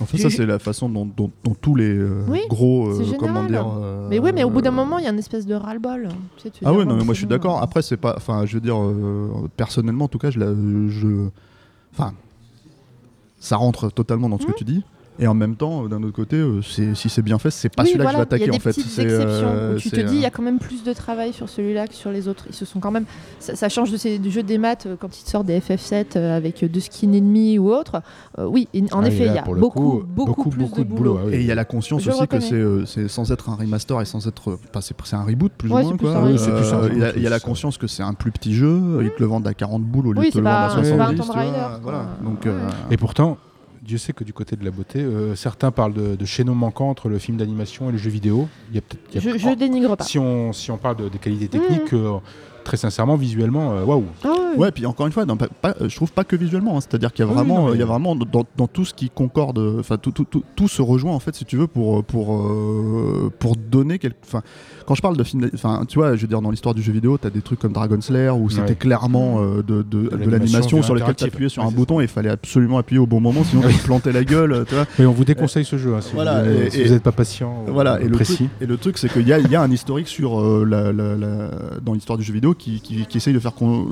Enfin, 0.00 0.18
ça, 0.18 0.28
c'est 0.28 0.44
la 0.46 0.58
façon 0.58 0.88
dont, 0.88 1.06
dont- 1.06 1.30
dont 1.44 1.54
tous 1.60 1.76
les 1.76 1.96
euh, 1.96 2.24
Oui, 2.28 2.40
gros. 2.48 2.88
euh, 2.88 3.04
c'est 3.08 3.16
comment 3.16 3.44
dire. 3.44 3.64
euh, 3.80 4.08
Mais 4.10 4.18
oui, 4.18 4.30
mais 4.34 4.42
au 4.42 4.50
bout 4.50 4.60
d'un 4.60 4.72
moment, 4.72 4.98
il 4.98 5.04
y 5.04 5.06
a 5.06 5.10
une 5.10 5.18
espèce 5.20 5.46
de 5.46 5.54
ras-le-bol. 5.54 6.08
Tu 6.36 6.42
sais, 6.42 6.50
tu 6.50 6.64
Ah 6.66 6.72
bon, 6.72 6.84
non, 6.84 6.96
mais 6.96 7.04
moi 7.04 7.14
je 7.14 7.18
suis 7.18 7.26
d'accord. 7.28 7.58
hein. 7.58 7.62
Après, 7.62 7.80
c'est 7.82 7.96
pas. 7.96 8.14
Enfin, 8.16 8.44
je 8.44 8.54
veux 8.54 8.60
dire, 8.60 8.76
euh, 8.80 9.48
personnellement, 9.56 10.06
en 10.06 10.08
tout 10.08 10.18
cas, 10.18 10.30
je. 10.30 10.40
la- 10.40 10.52
je 10.88 11.28
enfin, 11.92 12.12
ça 13.38 13.56
rentre 13.56 13.90
totalement 13.90 14.28
dans 14.28 14.38
ce 14.38 14.46
que 14.46 14.52
tu 14.52 14.64
dis. 14.64 14.82
Et 15.20 15.28
en 15.28 15.34
même 15.34 15.54
temps, 15.54 15.84
euh, 15.84 15.88
d'un 15.88 16.02
autre 16.02 16.16
côté, 16.16 16.34
euh, 16.36 16.60
c'est- 16.60 16.94
si 16.96 17.08
c'est 17.08 17.22
bien 17.22 17.38
fait, 17.38 17.50
c'est 17.52 17.68
pas 17.68 17.84
Oui, 17.84 17.90
celui-là 17.90 18.04
voilà, 18.10 18.24
que 18.26 18.36
je 18.36 18.36
vais 18.36 18.36
Il 18.36 18.40
y 18.40 18.44
attaquer 18.44 18.50
a 18.50 18.52
des 18.52 18.56
en 18.56 18.60
fait. 18.60 18.70
petites 18.80 18.90
C'est, 18.92 19.02
exceptions 19.04 19.46
euh, 19.48 19.74
où 19.76 19.78
tu 19.78 19.90
te 19.90 20.00
dis, 20.00 20.14
il 20.16 20.20
y 20.20 20.24
euh, 20.24 20.26
a 20.26 20.30
quand 20.30 20.42
même 20.42 20.58
plus 20.58 20.82
de 20.82 20.92
travail 20.92 21.32
sur 21.32 21.48
celui-là 21.48 21.86
que 21.86 21.94
sur 21.94 22.10
les 22.10 22.26
autres. 22.26 22.46
Ils 22.48 22.54
se 22.54 22.64
sont 22.64 22.80
quand 22.80 22.90
même. 22.90 23.04
Ça, 23.38 23.54
ça 23.54 23.68
change 23.68 23.92
de 23.92 23.96
ces 23.96 24.18
du 24.18 24.32
jeux 24.32 24.42
des 24.42 24.58
maths 24.58 24.86
euh, 24.86 24.96
quand 24.98 25.16
ils 25.16 25.28
sortent 25.30 25.46
des 25.46 25.60
FF7 25.60 26.16
euh, 26.16 26.36
avec 26.36 26.64
deux 26.64 26.80
skins 26.80 27.14
ennemis 27.14 27.60
ou 27.60 27.72
autres. 27.72 28.02
Euh, 28.40 28.46
oui, 28.46 28.66
en 28.92 29.02
Ah, 29.02 29.04
et 29.04 29.08
effet, 29.08 29.26
il 29.26 29.34
y 29.34 29.38
a 29.38 29.42
beaucoup, 29.42 29.60
coup, 29.68 30.02
beaucoup, 30.04 30.26
beaucoup, 30.34 30.50
plus 30.50 30.58
beaucoup 30.64 30.82
de 30.84 30.88
boulot. 30.92 31.18
ah 31.20 31.26
oui. 31.28 31.34
Et 31.34 31.40
il 31.42 31.46
y 31.46 31.52
a 31.52 31.54
la 31.54 31.64
conscience 31.64 32.02
Je 32.02 32.10
aussi 32.10 32.26
que 32.26 32.40
c'est, 32.40 32.54
euh, 32.54 32.84
c'est 32.84 33.06
sans 33.06 33.30
être 33.30 33.50
un 33.50 33.54
remaster 33.54 34.00
et 34.00 34.04
sans 34.06 34.26
être. 34.26 34.58
Enfin, 34.70 34.80
c'est, 34.80 34.96
c'est 35.04 35.16
un 35.16 35.22
reboot 35.22 35.52
plus 35.56 35.70
Ouais, 35.70 35.82
ou 35.82 35.84
moins. 35.90 35.96
quoi. 35.96 36.22
plus 36.22 36.42
Euh, 36.42 37.12
il 37.16 37.22
y 37.22 37.26
a- 37.28 37.30
la 37.30 37.38
conscience 37.40 37.78
que 37.78 37.86
c'est 37.86 38.02
un 38.02 38.14
plus 38.14 38.32
petit 38.32 38.54
jeu. 38.54 38.80
Ils 39.02 39.10
te 39.10 39.20
le 39.20 39.26
vendent 39.26 39.46
à 39.46 39.54
40 39.54 39.84
boules 39.84 40.08
au 40.08 40.12
lieu 40.12 40.22
de 40.22 40.26
le 40.26 40.42
vendre 40.42 40.48
à 40.48 40.68
pas- 40.68 40.82
c'est 40.82 40.90
70. 40.90 40.98
pas 40.98 41.04
un 41.04 41.10
tu 41.10 41.16
Tomb 41.18 41.26
vois, 41.26 41.34
Raider, 41.36 41.52
Voilà. 41.82 41.98
quoi. 41.98 42.06
Donc, 42.28 42.44
Ouais. 42.44 42.50
euh, 42.50 42.68
Et 42.90 42.96
pourtant, 42.96 43.38
Dieu 43.84 43.98
sait 43.98 44.12
que 44.12 44.24
du 44.24 44.32
côté 44.32 44.56
de 44.56 44.64
la 44.64 44.70
beauté, 44.70 45.00
euh, 45.00 45.34
certains 45.34 45.70
parlent 45.70 45.92
de, 45.92 46.16
de 46.16 46.24
chaînon 46.24 46.54
manquant 46.54 46.88
entre 46.88 47.08
le 47.08 47.18
film 47.18 47.36
d'animation 47.36 47.88
et 47.90 47.92
le 47.92 47.98
jeu 47.98 48.10
vidéo. 48.10 48.48
Il 48.70 48.76
y 48.76 48.78
a 48.78 48.82
il 49.10 49.14
y 49.14 49.18
a- 49.18 49.20
Je, 49.32 49.38
je 49.38 49.54
dénigre 49.54 49.96
pas. 49.96 50.04
si 50.04 50.18
on 50.18 50.52
si 50.52 50.70
on 50.70 50.78
parle 50.78 50.96
de- 50.96 51.08
des 51.08 51.18
qualités 51.18 51.48
techniques, 51.48 51.92
euh, 51.92 52.18
très 52.64 52.76
sincèrement, 52.76 53.16
visuellement, 53.16 53.72
euh, 53.72 53.84
waouh. 53.84 54.04
Ah 54.24 54.28
ouais. 54.28 54.56
Ouais, 54.56 54.70
puis 54.72 54.86
encore 54.86 55.06
une 55.06 55.12
fois, 55.12 55.24
non, 55.26 55.36
pas- 55.36 55.48
pas- 55.48 55.74
je 55.86 55.94
trouve 55.94 56.12
pas 56.12 56.24
que 56.24 56.36
visuellement. 56.36 56.76
hein. 56.76 56.80
C'est-à-dire 56.80 57.12
qu'il 57.12 57.24
y 57.24 57.28
a 57.28 57.30
Oui, 57.30 57.34
vraiment, 57.36 57.60
non, 57.60 57.66
mais- 57.68 57.72
il 57.74 57.78
y 57.80 57.82
a 57.82 57.86
vraiment 57.86 58.16
dans, 58.16 58.44
dans 58.56 58.66
tout 58.66 58.84
ce 58.84 58.94
qui 58.94 59.10
concorde, 59.10 59.58
enfin 59.78 59.96
tout, 59.96 60.10
tout, 60.12 60.24
tout, 60.24 60.42
tout 60.56 60.68
se 60.68 60.82
rejoint 60.82 61.12
en 61.12 61.18
fait, 61.20 61.34
si 61.34 61.44
tu 61.44 61.56
veux, 61.56 61.66
pour 61.66 62.02
pour 62.04 62.34
euh, 62.36 63.30
pour 63.38 63.56
donner 63.56 63.98
quelque. 63.98 64.16
Enfin, 64.26 64.42
quand 64.86 64.94
je 64.94 65.02
parle 65.02 65.16
de 65.16 65.24
film, 65.24 65.48
enfin, 65.54 65.82
tu 65.88 65.98
vois, 65.98 66.16
je 66.16 66.22
veux 66.22 66.28
dire, 66.28 66.40
dans 66.40 66.50
l'histoire 66.50 66.74
du 66.74 66.82
jeu 66.82 66.92
vidéo, 66.92 67.18
t'as 67.18 67.30
des 67.30 67.40
trucs 67.42 67.58
comme 67.58 67.72
Dragon 67.72 68.00
Slayer 68.00 68.30
où 68.30 68.48
c'était 68.50 68.70
Ouais. 68.70 68.74
clairement 68.74 69.38
euh, 69.40 69.62
de, 69.62 69.82
de, 69.82 70.08
de 70.08 70.30
l'animation 70.30 70.82
sur 70.82 70.94
lequel 70.94 71.14
t'appuyais 71.14 71.48
sur 71.48 71.62
Ouais, 71.62 71.68
un 71.68 71.72
bouton 71.72 72.00
et 72.00 72.04
il 72.04 72.08
fallait 72.08 72.30
absolument 72.30 72.78
appuyer 72.78 72.98
au 72.98 73.06
bon 73.06 73.20
moment, 73.20 73.44
sinon 73.44 73.62
tu 73.68 73.74
te 73.76 73.84
plantais 73.84 74.12
la 74.12 74.24
gueule, 74.24 74.64
tu 74.68 74.74
vois. 74.74 74.86
Mais 74.98 75.06
on 75.06 75.12
vous 75.12 75.24
déconseille 75.24 75.64
ce 75.64 75.76
jeu 75.78 75.94
hein, 75.94 76.00
si, 76.00 76.12
Voilà, 76.14 76.42
vous, 76.42 76.50
et- 76.50 76.70
si 76.70 76.80
et- 76.80 76.84
vous 76.84 76.92
n'êtes 76.94 77.02
pas 77.02 77.12
patient. 77.12 77.64
ou 77.68 77.72
Voilà, 77.72 78.00
et 78.00 78.04
le, 78.04 78.12
précis. 78.12 78.36
truc, 78.36 78.48
et 78.60 78.66
le 78.66 78.76
truc, 78.76 78.98
c'est 78.98 79.12
qu'il 79.12 79.26
y 79.26 79.32
a, 79.32 79.38
il 79.38 79.50
y 79.50 79.56
a 79.56 79.62
un 79.62 79.70
historique 79.70 80.08
sur 80.08 80.40
euh, 80.40 80.64
la, 80.68 80.92
la- 80.92 81.16
la- 81.16 81.50
dans 81.82 81.92
l'histoire 81.94 82.18
du 82.18 82.24
jeu 82.24 82.32
vidéo 82.32 82.53
qui, 82.54 82.80
qui, 82.80 83.06
qui 83.06 83.16
essaye 83.18 83.34
de 83.34 83.38
faire 83.38 83.54
con, 83.54 83.86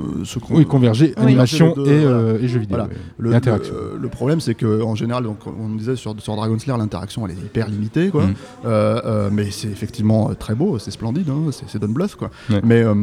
qu'on- 0.47 0.55
Oui, 0.55 0.65
converger 0.65 1.13
Oui. 1.17 1.23
animation 1.23 1.71
et, 1.73 1.75
deux, 1.75 1.85
euh, 1.89 2.39
et 2.41 2.47
jeux 2.47 2.59
vidéo. 2.59 2.77
Voilà. 2.77 2.89
Le, 3.17 3.31
Et 3.31 3.35
interaction. 3.35 3.73
le- 3.73 3.97
le 4.01 4.09
problème, 4.09 4.39
c'est 4.41 4.55
que 4.55 4.81
en 4.81 4.95
général, 4.95 5.23
donc, 5.23 5.37
on 5.47 5.69
disait 5.75 5.95
sur, 5.95 6.15
sur 6.19 6.35
Dragon 6.35 6.57
Slayer, 6.57 6.77
l'interaction 6.77 7.25
elle 7.27 7.31
est 7.35 7.39
hyper 7.41 7.67
limitée, 7.69 8.09
quoi. 8.09 8.25
Mhm. 8.25 8.33
Euh, 8.65 9.01
euh, 9.05 9.29
mais 9.31 9.51
c'est 9.51 9.67
effectivement 9.67 10.29
euh, 10.29 10.33
très 10.33 10.55
beau, 10.55 10.79
c'est 10.79 10.91
splendide, 10.91 11.29
hein, 11.29 11.49
c'est, 11.67 11.79
Don 11.79 11.89
Bluth, 11.89 12.15
quoi. 12.15 12.29
Ouais. 12.49 12.61
Mais, 12.63 12.81
euh, 12.83 12.93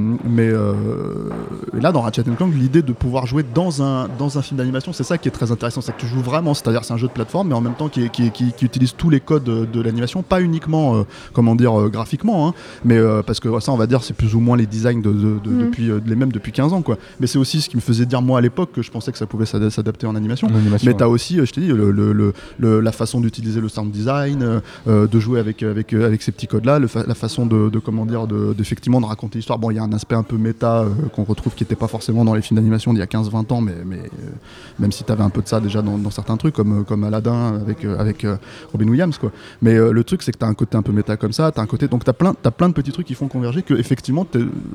euh, 0.55 1.29
là, 1.75 1.93
dans 1.93 2.01
Ratchet 2.03 2.23
Clank, 2.23 2.53
l'idée 2.55 2.83
de 2.83 2.93
pouvoir 2.93 3.27
jouer 3.27 3.45
dans 3.55 3.83
un, 3.83 4.09
dans 4.19 4.39
un 4.39 4.43
film 4.43 4.59
d'animation, 4.59 4.93
c'est 4.93 5.05
ça 5.05 5.19
qui 5.19 5.29
est 5.29 5.33
très 5.33 5.51
intéressant, 5.53 5.81
c'est 5.81 5.93
que 5.93 6.01
tu 6.01 6.07
joues 6.07 6.21
vraiment, 6.21 6.55
c'est-à-dire 6.55 6.85
c'est 6.85 6.93
un 6.95 6.97
jeu 6.99 7.09
de 7.09 7.13
plateforme, 7.13 7.49
mais 7.49 7.55
en 7.55 7.61
même 7.61 7.75
temps 7.75 7.89
qui, 7.89 8.05
est- 8.05 8.09
qui, 8.09 8.27
est- 8.27 8.31
qui- 8.31 8.53
qui 8.53 8.65
utilise 8.65 8.95
tous 8.97 9.11
les 9.11 9.21
codes 9.21 9.45
de, 9.45 9.65
de 9.65 9.81
l'animation, 9.81 10.23
pas 10.23 10.41
uniquement, 10.41 10.97
euh, 10.97 11.03
comment 11.33 11.55
dire, 11.55 11.79
euh, 11.79 11.89
graphiquement, 11.89 12.49
hein, 12.49 12.55
mais 12.85 12.97
euh, 12.97 13.23
parce 13.23 13.41
que 13.41 13.61
ça, 13.61 13.73
on 13.73 13.77
va 13.77 13.87
dire, 13.87 14.03
c'est 14.03 14.15
plus 14.15 14.35
ou 14.35 14.41
moins 14.41 14.57
les 14.57 14.67
designs 14.67 15.01
de, 15.03 15.13
de- 15.13 15.39
de- 15.51 15.55
Mhm. 15.57 15.67
depuis 15.67 15.91
euh, 15.91 16.01
les 16.07 16.17
mêmes 16.17 16.33
depuis 16.33 16.53
15 16.53 16.73
ans, 16.73 16.83
quoi. 16.83 16.97
Mais 17.21 17.27
c'est 17.27 17.39
aussi 17.39 17.61
ce 17.61 17.69
qui 17.69 17.77
me 17.77 17.81
faisait 17.81 18.07
dire 18.07 18.23
moi 18.23 18.39
à 18.39 18.41
l'époque 18.41 18.71
que 18.73 18.83
je 18.83 18.91
pensais 18.91 19.13
que 19.13 19.19
ça 19.19 19.27
pouvait 19.27 19.47
s'ad- 19.47 19.69
s'adapter 19.71 20.07
en 20.07 20.15
animation. 20.17 20.49
En 20.49 20.55
animation, 20.57 20.87
Mais 20.91 20.97
tu 20.97 21.03
as 21.03 21.09
ouais. 21.09 21.15
aussi, 21.15 21.39
euh, 21.41 21.45
je 21.45 21.53
t'ai 21.53 21.61
dit, 21.61 21.69
le, 21.69 21.91
le- 21.91 22.33
le- 22.59 22.81
la 22.81 22.93
façon 22.93 23.21
d'utiliser 23.21 23.61
le 23.61 23.69
sound 23.69 23.91
design, 23.91 24.43
euh, 24.43 24.61
euh, 24.89 25.07
de 25.07 25.21
jouer 25.21 25.41
avec, 25.41 25.63
avec, 25.63 25.93
euh, 25.93 26.07
avec 26.07 26.23
ces 26.23 26.33
petits 26.33 26.47
codes-là, 26.47 26.79
fa- 26.89 27.05
la 27.07 27.15
façon 27.15 27.47
de, 27.47 27.69
de, 27.69 27.79
comment 27.79 28.07
dire, 28.07 28.27
de, 28.27 28.55
d'effectivement 28.57 29.01
de 29.01 29.07
raconter 29.07 29.39
l'histoire. 29.39 29.59
Bon, 29.59 29.71
il 29.71 29.77
y 29.77 29.79
a 29.79 29.83
un 29.83 29.93
aspect 29.93 30.15
un 30.17 30.23
peu 30.23 30.37
méta 30.37 30.81
euh, 30.83 30.89
qu'on 31.15 31.25
retrouve 31.25 31.55
qui 31.55 31.65
n'était 31.65 31.75
pas 31.77 31.89
forcément 31.89 32.25
dans 32.25 32.35
les 32.35 32.43
films 32.43 32.57
d'animation 32.57 32.93
d'il 32.93 33.01
y 33.01 33.03
a 33.03 33.07
15-20 33.07 33.53
ans, 33.53 33.61
mais, 33.61 33.75
mais 33.85 33.99
euh, 33.99 34.31
même 34.79 34.93
si 34.93 35.05
tu 35.05 35.13
avais 35.13 35.23
un 35.23 35.31
peu 35.31 35.43
de 35.43 35.49
ça 35.49 35.61
déjà 35.61 35.83
dans, 35.83 35.99
dans 35.99 36.11
certains 36.11 36.37
trucs, 36.37 36.55
comme, 36.55 36.81
euh, 36.81 36.83
comme 36.83 37.05
Aladdin 37.05 37.55
avec, 37.61 37.85
euh, 37.85 37.99
avec 37.99 38.25
euh, 38.25 38.37
Robin 38.73 38.89
Williams. 38.89 39.17
Quoi. 39.19 39.33
Mais 39.63 39.75
euh, 39.77 39.93
le 39.93 40.05
truc, 40.05 40.23
c'est 40.23 40.33
que 40.33 40.39
tu 40.39 40.45
as 40.45 40.49
un 40.49 40.55
côté 40.55 40.77
un 40.77 40.83
peu 40.83 40.93
méta 40.93 41.17
comme 41.17 41.33
ça, 41.33 41.51
tu 41.53 41.61
un 41.61 41.67
côté. 41.67 41.89
Donc 41.89 42.05
tu 42.05 42.11
as, 42.11 42.15
plein 42.15 42.35
t'as 42.41 42.51
plein 42.51 42.69
de 42.69 42.75
petits 42.75 42.93
trucs 42.93 43.07
qui 43.07 43.15
font 43.15 43.29
converger 43.29 43.63
que, 43.63 43.75
effectivement, 43.75 44.27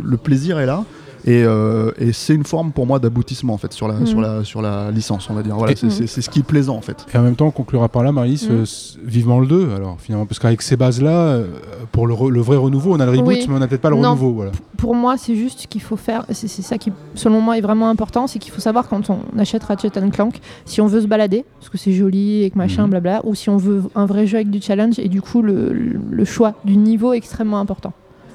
le 0.03 0.17
plaisir 0.17 0.59
est 0.59 0.64
là. 0.65 0.83
Et, 1.27 1.43
euh, 1.43 1.89
et 1.97 2.13
c'est 2.13 2.35
une 2.35 2.43
forme 2.43 2.71
pour 2.71 2.85
moi 2.85 2.99
d'aboutissement 2.99 3.55
en 3.55 3.57
fait 3.57 3.73
sur 3.73 3.87
la, 3.87 4.05
sur 4.05 4.21
la, 4.21 4.43
sur 4.43 4.61
la 4.61 4.91
licence, 4.91 5.27
on 5.31 5.33
va 5.33 5.41
dire. 5.41 5.55
Voilà, 5.55 5.73
Et- 5.73 5.75
c'est, 5.75 6.21
ce 6.21 6.29
qui 6.29 6.41
est 6.41 6.43
plaisant 6.43 6.75
en 6.75 6.81
fait. 6.81 7.03
Et 7.11 7.17
en 7.17 7.23
même 7.23 7.35
temps, 7.35 7.47
on 7.47 7.51
conclura 7.51 7.89
par 7.89 8.03
là, 8.03 8.11
Marie-Lise, 8.11 8.47
Mm. 8.47 8.51
euh, 8.53 8.63
vivement 9.03 9.39
le 9.39 9.47
2, 9.47 9.69
alors 9.75 9.97
finalement, 9.99 10.27
parce 10.27 10.37
qu'avec 10.37 10.61
ces 10.61 10.77
bases-là, 10.77 11.09
euh, 11.09 11.47
pour 11.91 12.05
le, 12.05 12.13
re- 12.13 12.29
le 12.29 12.41
vrai 12.41 12.57
renouveau, 12.57 12.93
on 12.93 12.99
a 12.99 13.05
le 13.05 13.11
reboot, 13.11 13.25
Oui. 13.25 13.45
mais 13.49 13.55
on 13.55 13.57
n'a 13.57 13.67
peut-être 13.67 13.81
pas 13.81 13.89
le 13.89 13.95
Non. 13.95 14.09
renouveau. 14.11 14.33
Voilà. 14.33 14.51
Pour 14.77 14.93
moi, 14.93 15.17
c'est 15.17 15.35
juste 15.35 15.65
qu'il 15.65 15.81
faut 15.81 15.95
faire. 15.97 16.25
C'est 16.29 16.47
c'est 16.47 16.61
ça 16.61 16.77
qui, 16.77 16.91
selon 17.15 17.41
moi, 17.41 17.57
est 17.57 17.61
vraiment 17.61 17.89
important. 17.89 18.27
C'est 18.27 18.37
qu'il 18.37 18.51
faut 18.53 18.61
savoir 18.61 18.87
quand 18.87 19.09
on 19.09 19.17
achète 19.39 19.63
Ratchet 19.63 19.89
Clank, 20.11 20.39
si 20.65 20.79
on 20.79 20.85
veut 20.85 21.01
se 21.01 21.07
balader, 21.07 21.43
parce 21.59 21.69
que 21.69 21.79
c'est 21.79 21.93
joli 21.93 22.43
et 22.43 22.51
que 22.51 22.57
machin, 22.59 22.87
blabla, 22.87 23.21
ou 23.23 23.33
si 23.33 23.49
on 23.49 23.57
veut 23.57 23.81
un 23.95 24.05
vrai 24.05 24.27
jeu 24.27 24.35
avec 24.35 24.51
du 24.51 24.61
challenge. 24.61 24.99
Et 24.99 25.09
du 25.09 25.23
coup, 25.23 25.41
le, 25.41 25.73
le 25.73 26.25
choix 26.25 26.53
du 26.65 26.77
niveau 26.77 27.13
est 27.13 27.17
extrêmement 27.17 27.59
important. 27.59 27.93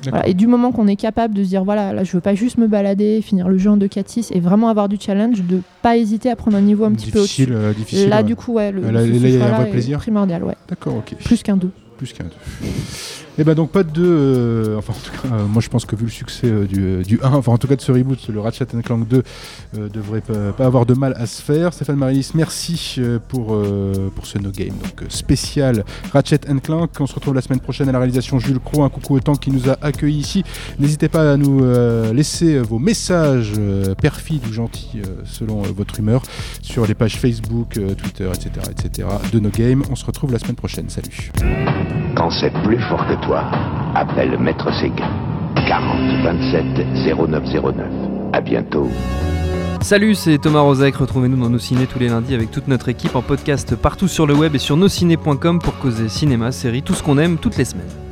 Voilà, 0.08 0.26
et 0.28 0.34
du 0.34 0.46
moment 0.46 0.72
qu'on 0.72 0.86
est 0.86 0.96
capable 0.96 1.34
de 1.34 1.44
se 1.44 1.48
dire, 1.48 1.64
voilà, 1.64 1.92
là, 1.92 2.04
je 2.04 2.12
veux 2.12 2.20
pas 2.20 2.34
juste 2.34 2.56
me 2.58 2.66
balader, 2.68 3.20
finir 3.22 3.48
le 3.48 3.58
jeu 3.58 3.70
en 3.70 3.76
2 3.76 3.86
4 3.88 4.08
6 4.08 4.30
et 4.34 4.40
vraiment 4.40 4.68
avoir 4.68 4.88
du 4.88 4.96
challenge, 4.98 5.42
de 5.42 5.60
pas 5.82 5.96
hésiter 5.96 6.30
à 6.30 6.36
prendre 6.36 6.56
un 6.56 6.60
niveau 6.62 6.84
un 6.84 6.92
petit 6.92 7.10
peu 7.10 7.20
difficile, 7.20 7.52
au-dessus. 7.52 7.66
euh, 7.66 7.72
difficile. 7.74 8.08
Là, 8.08 8.18
ouais. 8.18 8.22
du 8.24 8.36
coup, 8.36 8.52
ouais, 8.54 8.72
le, 8.72 8.80
Là, 8.82 8.92
là, 8.92 9.02
il 9.04 9.16
y 9.16 9.26
a 9.26 9.28
un 9.28 9.38
choix-là 9.40 9.56
vrai 9.58 9.68
est 9.68 9.72
plaisir. 9.72 9.98
primordial, 9.98 10.42
ouais. 10.44 10.54
D'accord, 10.68 10.96
ok. 10.96 11.14
Plus 11.24 11.42
qu'un 11.42 11.56
2. 11.56 11.70
Plus 11.98 12.12
qu'un 12.14 12.24
2. 12.24 12.30
Et 13.40 13.44
ben 13.44 13.54
donc 13.54 13.70
pas 13.70 13.84
de 13.84 13.88
2, 13.88 14.74
enfin 14.76 14.92
en 14.92 14.96
tout 14.96 15.22
cas, 15.22 15.34
euh, 15.34 15.46
moi 15.46 15.62
je 15.62 15.70
pense 15.70 15.86
que 15.86 15.96
vu 15.96 16.04
le 16.04 16.10
succès 16.10 16.46
euh, 16.46 16.66
du, 16.66 16.84
euh, 16.84 17.02
du 17.02 17.18
1, 17.22 17.32
enfin 17.32 17.52
en 17.52 17.56
tout 17.56 17.68
cas 17.68 17.74
de 17.74 17.80
ce 17.80 17.90
reboot, 17.90 18.28
le 18.28 18.38
Ratchet 18.38 18.66
Clank 18.84 19.08
2 19.08 19.22
euh, 19.78 19.88
devrait 19.88 20.20
pas, 20.20 20.66
avoir 20.66 20.84
de 20.84 20.92
mal 20.92 21.14
à 21.16 21.24
se 21.24 21.40
faire. 21.40 21.72
Stéphane 21.72 21.96
Marilis, 21.96 22.32
merci 22.34 22.96
euh, 22.98 23.18
pour, 23.18 23.54
euh, 23.54 24.10
pour 24.14 24.26
ce 24.26 24.36
No 24.36 24.50
Game 24.50 24.74
donc, 24.84 25.00
euh, 25.00 25.06
spécial 25.08 25.86
Ratchet 26.12 26.40
Clank. 26.62 26.90
On 27.00 27.06
se 27.06 27.14
retrouve 27.14 27.34
la 27.34 27.40
semaine 27.40 27.60
prochaine 27.60 27.88
à 27.88 27.92
la 27.92 27.98
réalisation 27.98 28.38
Jules 28.38 28.60
Cro, 28.60 28.82
un 28.82 28.90
coucou 28.90 29.16
autant 29.16 29.36
qui 29.36 29.50
nous 29.50 29.70
a 29.70 29.78
accueillis 29.80 30.18
ici. 30.18 30.44
N'hésitez 30.78 31.08
pas 31.08 31.32
à 31.32 31.38
nous 31.38 31.64
euh, 31.64 32.12
laisser 32.12 32.58
vos 32.58 32.78
messages 32.78 33.54
euh, 33.58 33.94
perfides 33.94 34.46
ou 34.50 34.52
gentils 34.52 35.00
euh, 35.02 35.22
selon 35.24 35.62
euh, 35.62 35.68
votre 35.74 35.98
humeur 35.98 36.20
sur 36.60 36.86
les 36.86 36.94
pages 36.94 37.16
Facebook, 37.16 37.78
euh, 37.78 37.94
Twitter, 37.94 38.28
etc., 38.34 38.50
etc. 38.70 39.08
de 39.32 39.40
No 39.40 39.48
Game. 39.48 39.82
On 39.90 39.96
se 39.96 40.04
retrouve 40.04 40.30
la 40.30 40.38
semaine 40.38 40.56
prochaine. 40.56 40.90
Salut. 40.90 41.32
Quand 42.16 42.28
appelle 43.94 44.38
Maître 44.38 44.72
Séguin. 44.80 45.08
40 45.68 46.22
27 46.24 46.64
0909. 47.16 47.86
À 48.32 48.40
bientôt. 48.40 48.88
Salut, 49.80 50.14
c'est 50.14 50.38
Thomas 50.38 50.60
Rozek. 50.60 50.96
Retrouvez-nous 50.96 51.36
dans 51.36 51.50
nos 51.50 51.58
ciné 51.58 51.86
tous 51.86 51.98
les 51.98 52.08
lundis 52.08 52.34
avec 52.34 52.50
toute 52.50 52.68
notre 52.68 52.88
équipe 52.88 53.16
en 53.16 53.22
podcast 53.22 53.76
partout 53.76 54.08
sur 54.08 54.26
le 54.26 54.34
web 54.34 54.54
et 54.54 54.58
sur 54.58 54.76
nosciné.com 54.76 55.58
pour 55.60 55.78
causer 55.78 56.08
cinéma, 56.08 56.52
séries, 56.52 56.82
tout 56.82 56.94
ce 56.94 57.02
qu'on 57.02 57.18
aime 57.18 57.38
toutes 57.38 57.56
les 57.56 57.64
semaines. 57.64 58.09